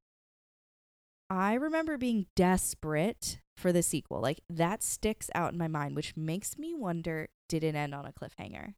[1.29, 4.20] I remember being desperate for the sequel.
[4.20, 8.06] Like that sticks out in my mind, which makes me wonder did it end on
[8.06, 8.74] a cliffhanger?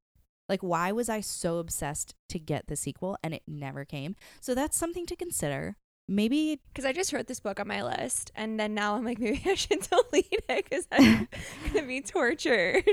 [0.48, 4.14] Like, why was I so obsessed to get the sequel and it never came?
[4.40, 5.76] So that's something to consider.
[6.08, 9.18] Maybe Because I just wrote this book on my list, and then now I'm like,
[9.18, 11.28] maybe I should delete it because I'm
[11.72, 12.84] gonna be tortured.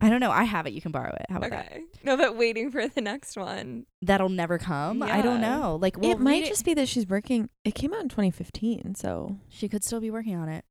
[0.00, 0.32] I don't know.
[0.32, 0.72] I have it.
[0.72, 1.26] You can borrow it.
[1.28, 1.66] How about that?
[1.70, 1.82] Okay.
[2.02, 3.86] No, but waiting for the next one.
[4.00, 5.00] That'll never come.
[5.00, 5.78] I don't know.
[5.80, 7.50] Like, we'll it might read just be that she's working.
[7.64, 10.64] It came out in 2015, so She could still be working on it.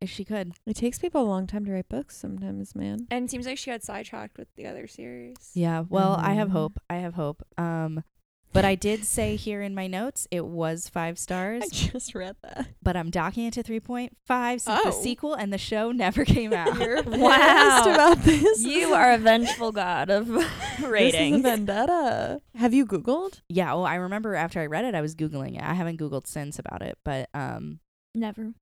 [0.00, 0.52] If she could.
[0.66, 3.06] it takes people a long time to write books sometimes, man.
[3.10, 5.36] And it seems like she got sidetracked with the other series.
[5.54, 5.84] Yeah.
[5.88, 6.52] Well, I have Mhm.
[6.52, 6.78] hope.
[6.90, 7.42] I have hope.
[7.56, 8.02] Um,
[8.52, 12.36] but I did say here in my notes it was five stars, I just read
[12.42, 12.68] that.
[12.82, 15.02] but I'm docking it to 3.5 since the Oh.
[15.02, 16.78] sequel and the show never came out.
[16.78, 17.82] You're Wow.
[17.86, 18.62] About this.
[18.62, 20.44] You are a vengeful god of This
[20.78, 21.42] is a ratings.
[21.42, 22.40] vendetta.
[22.56, 23.40] Have you Googled?
[23.48, 23.72] yeah.
[23.72, 25.62] Well, I remember after I read it, I was Googling it.
[25.62, 27.80] I haven't Googled since about it, but um,
[28.14, 28.52] Never.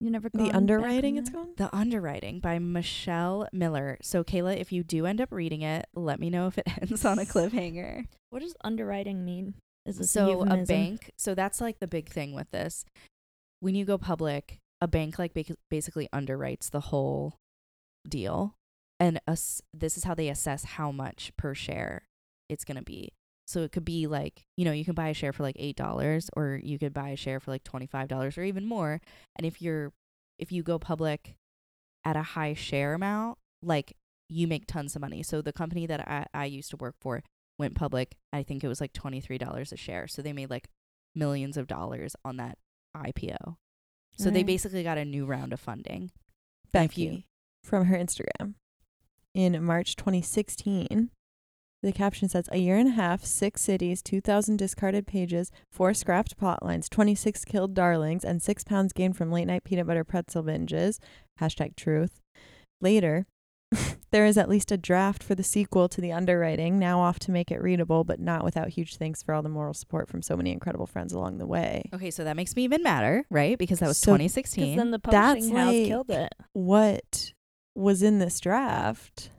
[0.00, 1.56] You never The underwriting it's called?
[1.56, 3.98] The Underwriting by Michelle Miller.
[4.00, 7.04] So, Kayla, if you do end up reading it, let me know if it ends
[7.04, 8.06] on a cliffhanger.
[8.30, 9.54] What does underwriting mean?
[9.86, 10.66] Is this so, a euphemism?
[10.66, 12.84] bank, so that's like the big thing with this.
[13.60, 15.36] When you go public, a bank like
[15.68, 17.34] basically underwrites the whole
[18.08, 18.54] deal.
[19.00, 22.02] And us, this is how they assess how much per share
[22.48, 23.14] it's going to be.
[23.48, 26.28] So, it could be like, you know, you can buy a share for like $8
[26.36, 29.00] or you could buy a share for like $25 or even more.
[29.36, 29.92] And if you're,
[30.38, 31.34] if you go public
[32.04, 33.94] at a high share amount, like
[34.28, 35.22] you make tons of money.
[35.22, 37.22] So the company that I, I used to work for
[37.58, 38.16] went public.
[38.32, 40.06] I think it was like $23 a share.
[40.06, 40.68] So they made like
[41.14, 42.58] millions of dollars on that
[42.96, 43.56] IPO.
[44.16, 46.10] So they basically got a new round of funding.
[46.72, 47.22] Becky you-
[47.62, 48.54] from her Instagram
[49.34, 51.10] in March 2016.
[51.82, 56.36] The caption says, A year and a half, six cities, 2,000 discarded pages, four scrapped
[56.36, 60.42] plot lines, 26 killed darlings, and six pounds gained from late night peanut butter pretzel
[60.42, 60.98] binges.
[61.40, 62.20] Hashtag truth.
[62.80, 63.26] Later,
[64.10, 67.30] there is at least a draft for the sequel to the underwriting, now off to
[67.30, 70.36] make it readable, but not without huge thanks for all the moral support from so
[70.36, 71.88] many incredible friends along the way.
[71.94, 73.56] Okay, so that makes me even madder, right?
[73.56, 74.76] Because that was So- 2016.
[74.76, 76.32] Then the That's publishing house like- killed it.
[76.54, 77.32] What
[77.76, 79.30] was in this draft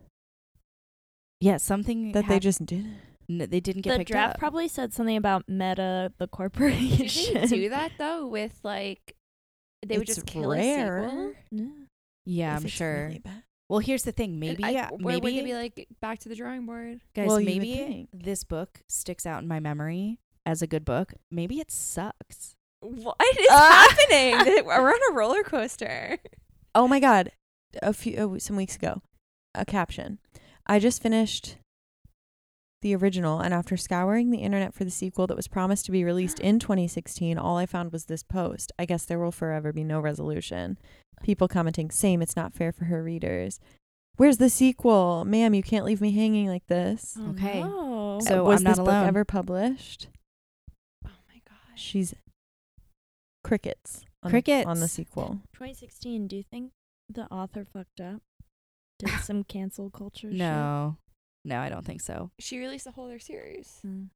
[1.39, 2.85] yeah, something that they just did?
[3.29, 4.39] n- they didn't get The picked draft up.
[4.39, 7.33] probably said something about Meta, the Do corporation.
[7.41, 9.15] they do that though with like
[9.85, 11.09] they would It's just kill a rare.
[11.09, 11.33] sequel?
[11.51, 11.65] Yeah.
[12.25, 13.07] yeah, I'm sure.
[13.07, 13.21] really
[13.69, 14.39] well, here's the thing.
[14.39, 17.01] Maybe, I, yeah, maybe would they be like back to the drawing board?
[17.13, 21.13] Guys, Well, maybe this book sticks out in my memory as a good book.
[21.29, 22.55] Maybe it sucks.
[22.81, 23.87] What is Ah!
[24.09, 24.63] happening?
[24.65, 26.17] We're on a roller coaster.
[26.73, 27.31] Oh my god!
[27.83, 29.01] A few uh, some weeks ago,
[29.53, 30.17] a caption.
[30.69, 31.57] I just finished
[32.81, 36.03] the original, and after scouring the internet for the sequel that was promised to be
[36.05, 38.71] released in 2016, all I found was this post.
[38.79, 40.77] I guess there will forever be no resolution.
[41.23, 42.21] People commenting, "Same.
[42.21, 43.59] It's not fair for her readers."
[44.15, 45.53] Where's the sequel, ma'am?
[45.53, 47.17] You can't leave me hanging like this.
[47.19, 47.61] Oh, Okay.
[47.63, 48.19] no.
[48.21, 49.01] So uh, was I'm not this alone.
[49.03, 50.07] book ever published?
[51.05, 51.81] Oh my gosh.
[51.81, 52.13] She's
[53.43, 54.05] crickets.
[54.21, 54.33] On,
[54.67, 55.39] on the sequel.
[55.53, 56.27] 2016.
[56.27, 56.71] Do you think
[57.09, 58.21] the author fucked up?
[58.99, 60.29] Did some cancel culture?
[60.29, 60.97] No,
[61.45, 62.31] no, I don't think so.
[62.39, 63.79] She released a whole other series.
[63.85, 64.09] Mm.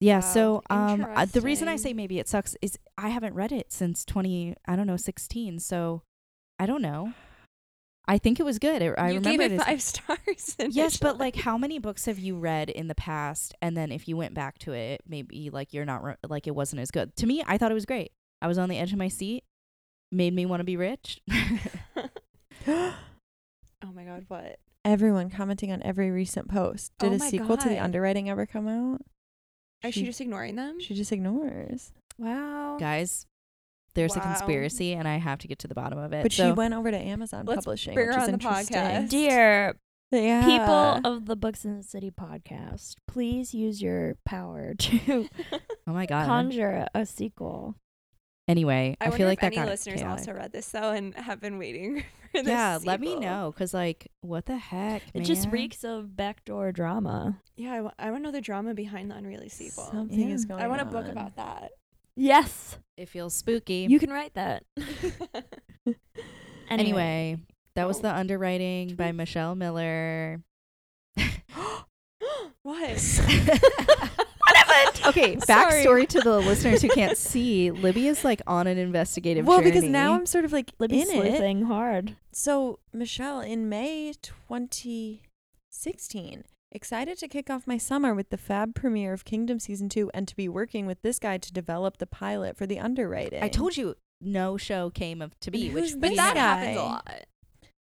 [0.00, 0.20] Yeah.
[0.20, 3.50] Wow, So, um, uh, the reason I say maybe it sucks is I haven't read
[3.50, 4.54] it since 20.
[4.66, 5.58] I don't know, 16.
[5.58, 6.02] So,
[6.58, 7.14] I don't know.
[8.06, 8.80] I think it was good.
[8.80, 9.80] It, I you remember gave it as- five
[10.38, 10.56] stars.
[10.70, 13.54] Yes, but like, how many books have you read in the past?
[13.60, 16.54] And then if you went back to it, maybe like you're not re- like it
[16.54, 17.14] wasn't as good.
[17.16, 18.12] To me, I thought it was great.
[18.40, 19.44] I was on the edge of my seat.
[20.12, 21.20] Made me want to be rich.
[23.84, 24.58] oh my god, what?
[24.84, 26.92] Everyone commenting on every recent post.
[26.98, 29.00] Did Oh a my sequel to the underwriting ever come out?
[29.84, 30.80] Is she She- just ignoring them?
[30.80, 31.92] She just ignores.
[32.18, 32.76] wow.
[32.80, 33.26] Guys,
[33.94, 36.22] there's a conspiracy, and I have to get to the bottom of it.
[36.22, 38.76] But she went over to Amazon Let's Publishing, bring which her is on the interesting.
[38.76, 39.08] podcast.
[39.10, 39.76] Dear
[40.12, 40.44] Yeah.
[40.44, 45.28] people of the Books in the City podcast, please use your power to
[45.86, 46.26] oh my god.
[46.26, 47.74] conjure a sequel.
[48.48, 50.18] anyway, I, I, wonder feel if like that any got listeners chaotic.
[50.20, 52.06] also read this though and have been waiting for this.
[52.44, 55.02] Yeah, let me know, cause like, what the heck?
[55.14, 57.40] It just reeks of backdoor drama.
[57.56, 59.88] Yeah, I, want to know the drama behind the unreleased sequel.
[59.90, 60.34] Something Yeah.
[60.34, 61.72] is going I want a book about that.
[62.16, 63.86] Yes, It feels spooky.
[63.88, 64.64] you can write that.
[66.70, 67.38] anyway,
[67.74, 68.02] that was Oh.
[68.02, 70.42] the underwriting by Michelle Miller.
[72.62, 73.20] what?
[75.06, 75.84] okay, Sorry.
[75.84, 77.70] backstory to the listeners who can't see.
[77.70, 79.70] Libby is like on an investigative Well, journey.
[79.72, 81.20] because now I'm sort of like Libby's in it.
[81.28, 82.16] sleuthing hard.
[82.32, 89.12] So, Michelle, in May 2016, excited to kick off my summer with the fab premiere
[89.12, 92.56] of Kingdom Season 2 and to be working with this guy to develop the pilot
[92.56, 93.42] for the underwriting.
[93.42, 96.34] I told you no show came of to be, And which who's but this that
[96.34, 96.40] guy?
[96.56, 97.24] happens a lot.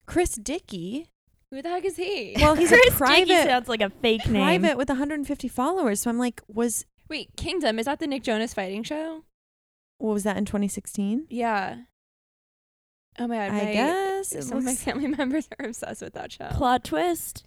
[0.07, 1.09] Chris Dickey.
[1.53, 2.33] Who the heck is he?
[2.41, 4.43] Well, he's Chris a private Dickey sounds like a fake name.
[4.43, 6.01] private with 150 followers.
[6.01, 9.25] So I'm like, was Wait, Kingdom is that the Nick Jonas fighting show?
[9.99, 11.27] what was that in 2016?
[11.29, 11.77] Yeah.
[13.19, 14.31] Oh my god, I my guess.
[14.31, 14.47] this?
[14.47, 16.49] It Some of my family members are obsessed with that show.
[16.53, 17.45] Plot twist.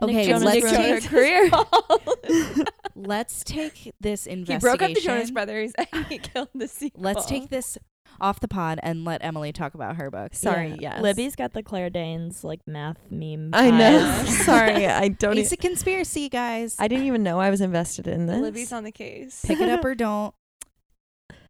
[0.00, 2.64] Okay, Nick Jonas let's take- her career.
[2.94, 4.56] Let's take this investigation.
[4.56, 7.02] he broke up the Jonas Brothers and he killed the sequel.
[7.02, 7.78] Let's take this
[8.20, 10.34] off the pod and let Emily talk about her book.
[10.34, 10.94] Sorry, Yeah.
[10.94, 11.02] yes.
[11.02, 13.50] Libby's got the Claire Danes like math meme.
[13.52, 14.24] I know.
[14.26, 15.38] Sorry, I don't.
[15.38, 16.76] It's e- a conspiracy, guys.
[16.78, 18.40] I didn't even know I was invested in this.
[18.40, 19.44] Libby's on the case.
[19.46, 20.34] Pick it up or don't.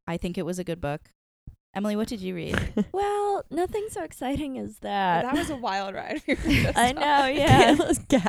[0.06, 1.00] I think it was a good book.
[1.74, 2.86] Emily, what did you read?
[2.92, 5.22] well, nothing so exciting as that.
[5.24, 6.22] that was a wild ride.
[6.26, 7.76] We were just I know, yeah.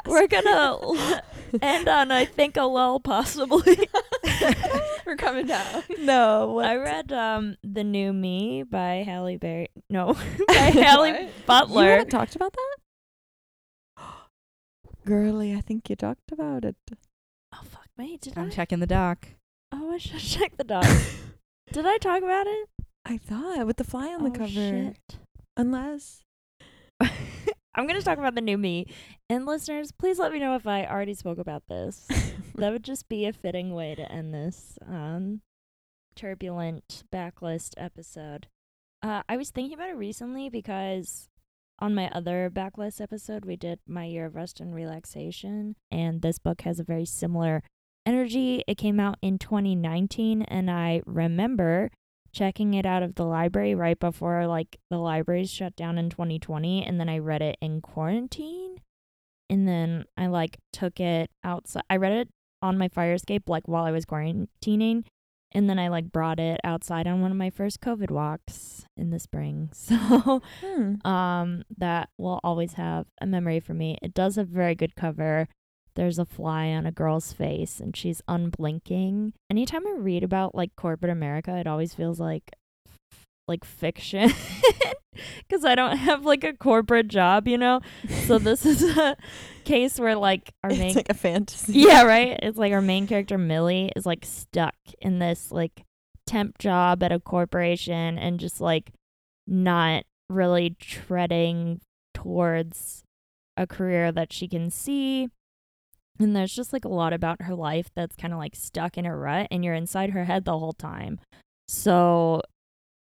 [0.05, 1.23] We're gonna
[1.61, 3.87] end on I think a lull possibly.
[5.05, 5.83] We're coming down.
[5.99, 6.51] no.
[6.53, 6.65] What?
[6.65, 9.67] I read um The New Me by Halle Berry.
[9.89, 10.13] No,
[10.47, 11.21] by Halle What?
[11.21, 11.89] You Butler.
[11.91, 14.03] haven't talked about that?
[15.05, 16.75] Girly, I think you talked about it.
[17.53, 18.17] Oh fuck me!
[18.21, 18.49] Did I'm I?
[18.49, 19.27] checking the doc.
[19.71, 20.85] Oh, I should check the doc.
[21.71, 22.69] Did I talk about it?
[23.05, 24.47] I thought with the fly on the oh, cover.
[24.49, 24.97] Shit.
[25.57, 26.23] Unless
[27.75, 28.87] I'm gonna talk about the new me.
[29.29, 32.07] And listeners, please let me know if I already spoke about this.
[32.55, 35.41] that would just be a fitting way to end this um
[36.15, 38.47] turbulent backlist episode.
[39.01, 41.29] Uh, I was thinking about it recently because
[41.79, 46.37] on my other backlist episode, we did my year of rest and relaxation, and this
[46.37, 47.63] book has a very similar
[48.05, 48.63] energy.
[48.67, 51.91] It came out in 2019, and I remember
[52.31, 56.85] checking it out of the library right before like the libraries shut down in 2020,
[56.85, 58.77] and then I read it in quarantine,
[59.49, 61.83] and then I like took it outside.
[61.89, 62.29] I read it
[62.61, 65.05] on my fire escape like while I was quarantining,
[65.51, 69.09] and then I like brought it outside on one of my first COVID walks in
[69.09, 69.69] the spring.
[69.89, 71.07] So hmm.
[71.07, 73.97] um that will always have a memory for me.
[74.01, 75.47] It does have a very good cover.
[75.99, 79.33] There's a fly on a girl's face and she's unblinking.
[79.49, 82.53] Anytime I read about like corporate America, it always feels like
[83.49, 84.31] like fiction
[85.49, 87.81] cuz I don't have like a corporate job, you know.
[88.27, 89.17] So this is a
[89.65, 91.73] case where like our main it's like a fantasy.
[91.73, 92.39] yeah, right.
[92.43, 95.83] It's like our main character Millie is like stuck in this like
[96.25, 98.93] temp job at a corporation and just like
[99.45, 101.81] not really treading
[102.13, 103.03] towards
[103.57, 105.27] a career that she can see.
[106.19, 109.05] And there's just like a lot about her life that's kind of like stuck in
[109.05, 111.19] a rut and you're inside her head the whole time.
[111.67, 112.41] So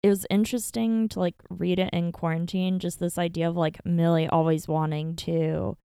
[0.03, 4.27] it was interesting to like read it in quarantine, just this idea of like Millie
[4.27, 5.77] always wanting to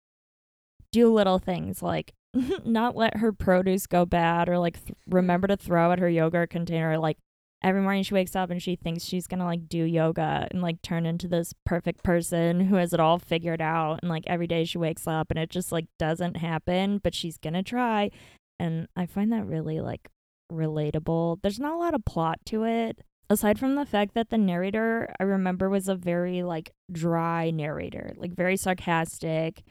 [0.92, 2.12] do little things like
[2.64, 6.50] not let her produce go bad or like th- remember to throw at her yogurt
[6.50, 7.18] container like
[7.62, 10.82] every morning she wakes up and she thinks she's gonna like do yoga and like
[10.82, 14.00] turn into this perfect person who has it all figured out.
[14.02, 17.38] And like every day she wakes up and it just like doesn't happen but she's
[17.38, 18.10] gonna try.
[18.58, 20.08] And i find that really like
[20.52, 21.40] relatable.
[21.42, 25.12] There's not a lot of plot to it aside from the fact that the narrator
[25.18, 29.62] i remember was a very like dry narrator like very sarcastic.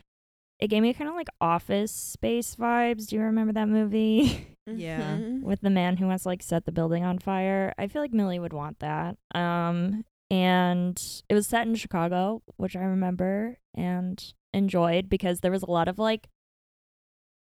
[0.59, 3.07] It gave me kind of like office space vibes.
[3.07, 5.17] Do you remember that movie Yeah.
[5.17, 5.41] Mhm.
[5.43, 7.73] with the man who wants to like set the building on fire.
[7.77, 9.17] I feel like Millie would want that.
[9.33, 10.99] Um and
[11.29, 15.87] it was set in Chicago, which I remember and enjoyed because there was a lot
[15.87, 16.29] of like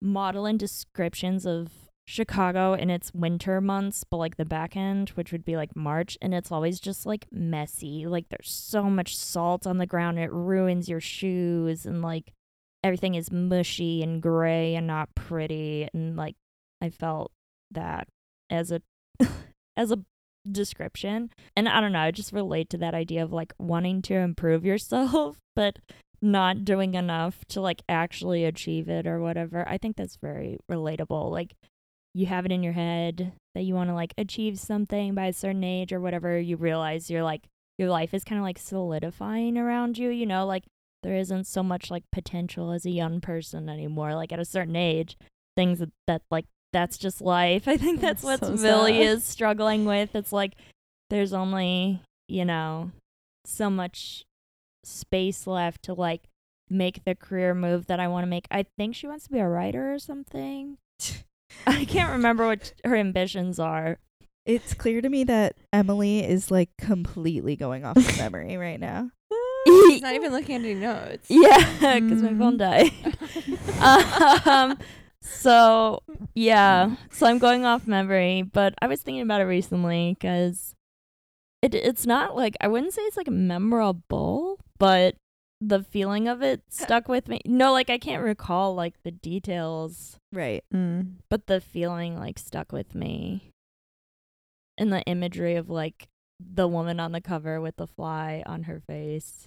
[0.03, 1.69] model and descriptions of
[2.07, 6.19] Chicago in its winter months, but like the back end, which would be like March,
[6.21, 8.07] and it's always just like messy.
[8.07, 12.35] Like there's so much salt on the ground, it ruins your shoes, and like
[12.83, 15.89] everything is mushy and gray and not pretty.
[15.95, 16.37] And like
[16.85, 17.33] I felt
[17.71, 18.09] that
[18.51, 18.83] as a
[19.77, 19.99] as a
[20.51, 21.31] description.
[21.57, 24.65] And I don't know, I just relate to that idea of like wanting to improve
[24.65, 25.79] yourself, but
[26.21, 29.67] not doing enough to like actually achieve it or whatever.
[29.69, 31.31] I think that's very relatable.
[31.31, 31.55] Like
[32.13, 35.33] you have it in your head that you want to like achieve something by a
[35.33, 37.45] certain age or whatever, you realize you're like
[37.79, 40.65] your life is kind of like solidifying around you, you know, like
[41.03, 44.15] there isn't so much like potential as a young person anymore.
[44.15, 45.17] Like at a certain age,
[45.57, 47.67] things that, that like that's just life.
[47.69, 49.03] I think that's what So Millie sad.
[49.07, 50.15] is struggling with.
[50.15, 50.53] It's like
[51.09, 52.91] there's only, you know,
[53.47, 54.25] so much
[54.85, 56.25] space left to like
[56.69, 58.47] make the career move that I want to make.
[58.51, 60.77] I think she wants to be a writer or something.
[61.67, 63.99] I can't remember what her ambitions are.
[64.47, 69.11] It's clear to me that Emily is like completely going off of memory right now.
[69.67, 71.27] She's not even looking at any notes.
[71.31, 72.91] Yeah, because my phone Mm.
[73.79, 74.47] died.
[74.47, 74.79] um,
[75.25, 76.03] so
[76.35, 80.75] yeah, so I'm going off memory, but I was thinking about it recently because
[81.63, 85.17] it it's not like I wouldn't say it's like memorable, but
[85.61, 87.41] the feeling of it stuck with me.
[87.47, 90.63] No, like I can't recall like the details, Right.
[90.75, 91.15] Mm.
[91.31, 93.51] but the feeling like stuck with me.
[94.77, 96.09] And the imagery of like
[96.41, 99.47] the woman on the cover with the fly on her face.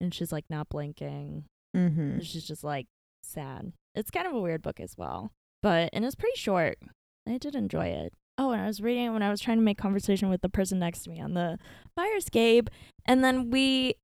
[0.00, 1.44] and she's like not blinking.
[1.74, 2.18] Mm-hmm.
[2.20, 2.86] She's just like
[3.22, 3.72] sad.
[3.94, 5.32] It's kind of a weird book as well,
[5.62, 6.78] but and it's pretty short.
[7.28, 8.12] I did enjoy it.
[8.36, 10.48] Oh, and I was reading it when I was trying to make conversation with the
[10.48, 11.58] person next to me on the
[11.94, 12.68] fire escape,
[13.04, 13.94] and then we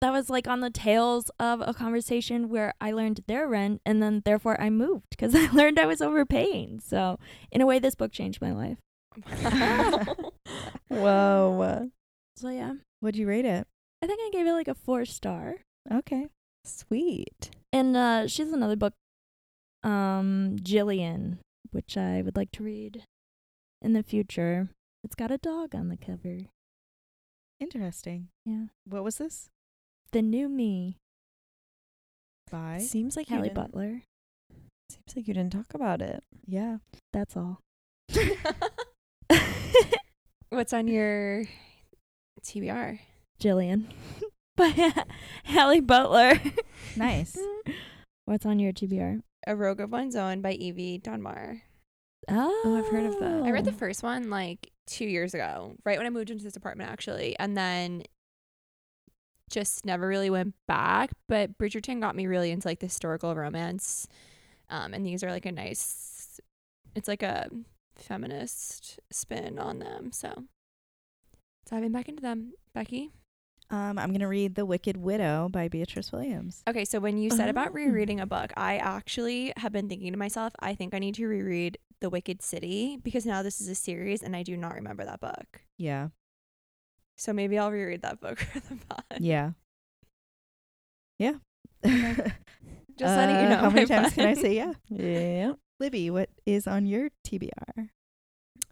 [0.00, 4.02] that was like on the tails of a conversation where I learned their rent, and
[4.02, 6.80] then therefore I moved because I learned I was overpaying.
[6.80, 7.18] So
[7.50, 8.78] in a way, this book changed my life.
[9.44, 10.06] Wow.
[10.88, 11.90] Whoa.
[12.36, 13.66] So yeah, What'd you rate it?
[14.02, 15.56] I think I gave it like a four star.
[15.92, 16.26] Okay.
[16.64, 17.50] Sweet.
[17.72, 18.94] And uh, she's another book,
[19.82, 21.38] um, Jillian,
[21.70, 23.02] which I would like to read
[23.82, 24.68] in the future.
[25.04, 26.38] It's got a dog on the cover.
[27.60, 28.28] Interesting.
[28.44, 28.66] Yeah.
[28.84, 29.48] What was this?
[30.12, 30.96] The New Me,
[32.50, 34.02] By Seems like you Halle didn't, Butler.
[34.90, 36.22] Seems like you didn't talk about it.
[36.46, 36.78] yeah.
[37.12, 37.60] That's all.
[40.50, 41.44] What's on your
[42.42, 42.98] TBR?
[43.40, 43.84] Jillian
[44.56, 44.68] by
[45.44, 46.40] Halle Butler.
[46.96, 47.36] Nice.
[48.24, 49.20] What's on your TBR?
[49.48, 51.62] A Rogue of One's Own by Evie Dunmore.
[52.28, 53.44] Oh, I've heard of that.
[53.44, 56.54] I read the first one like two years ago, right when I moved into this
[56.54, 58.02] apartment, actually, and then
[59.48, 61.12] just never really went back.
[61.28, 64.06] But Bridgerton got me really into like the historical romance,
[64.68, 66.38] um, and these are like a nice.
[66.94, 67.48] It's like a
[67.96, 70.44] feminist spin on them, so
[71.64, 73.12] diving back into them, Becky.
[73.70, 76.62] Um, I'm gonna read The Wicked Widow by Beatriz Williams.
[76.66, 77.72] Okay, so when you said about Oh.
[77.72, 81.26] rereading a book, I actually have been thinking to myself, I think I need to
[81.26, 85.04] reread The Wicked City because now this is a series and I do not remember
[85.04, 85.60] that book.
[85.76, 86.08] Yeah.
[87.18, 89.04] So maybe I'll reread that book for the pod.
[89.20, 89.50] Yeah.
[91.18, 91.34] Yeah.
[91.84, 93.56] Just letting you Uh, know.
[93.56, 94.72] How many my times can I say yeah?
[94.88, 95.52] Yeah.
[95.78, 97.90] Libby, what is on your TBR?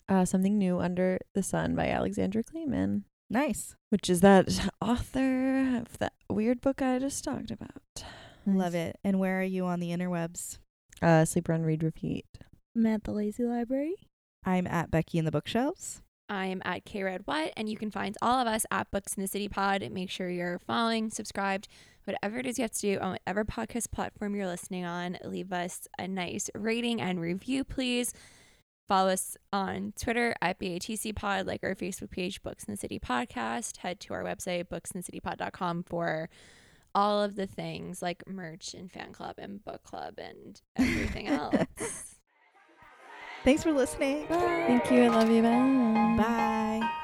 [0.08, 3.74] Uh, Something New Under the Sun by Alexandra Kleeman, Nice.
[3.90, 8.04] which is that author of that weird book I just talked about.
[8.46, 8.96] Love it.
[9.02, 10.58] And where are you on the interwebs?
[11.02, 12.26] Uh, Sleep, Run, Read, Repeat.
[12.76, 13.94] I'm at the Lazy Library.
[14.44, 16.02] I'm at Becky in the bookshelves.
[16.28, 19.14] I am at K Red What, and you can find all of us at Books
[19.14, 19.88] in the City Pod.
[19.92, 21.68] Make sure you're following, subscribed,
[22.04, 25.18] whatever it is you have to do on whatever podcast platform you're listening on.
[25.24, 28.12] Leave us a nice rating and review, please.
[28.86, 33.00] Follow us on Twitter at BATC Pod, like our Facebook page, Books in the City
[33.00, 33.78] Podcast.
[33.78, 36.28] Head to our website, booksinthecitypod.com, for
[36.94, 42.14] all of the things like merch and fan club and book club and everything else.
[43.44, 44.26] Thanks for listening.
[44.28, 45.04] Thank you.
[45.04, 45.42] I love you.
[45.42, 46.16] Bye.
[46.22, 47.02] Bye.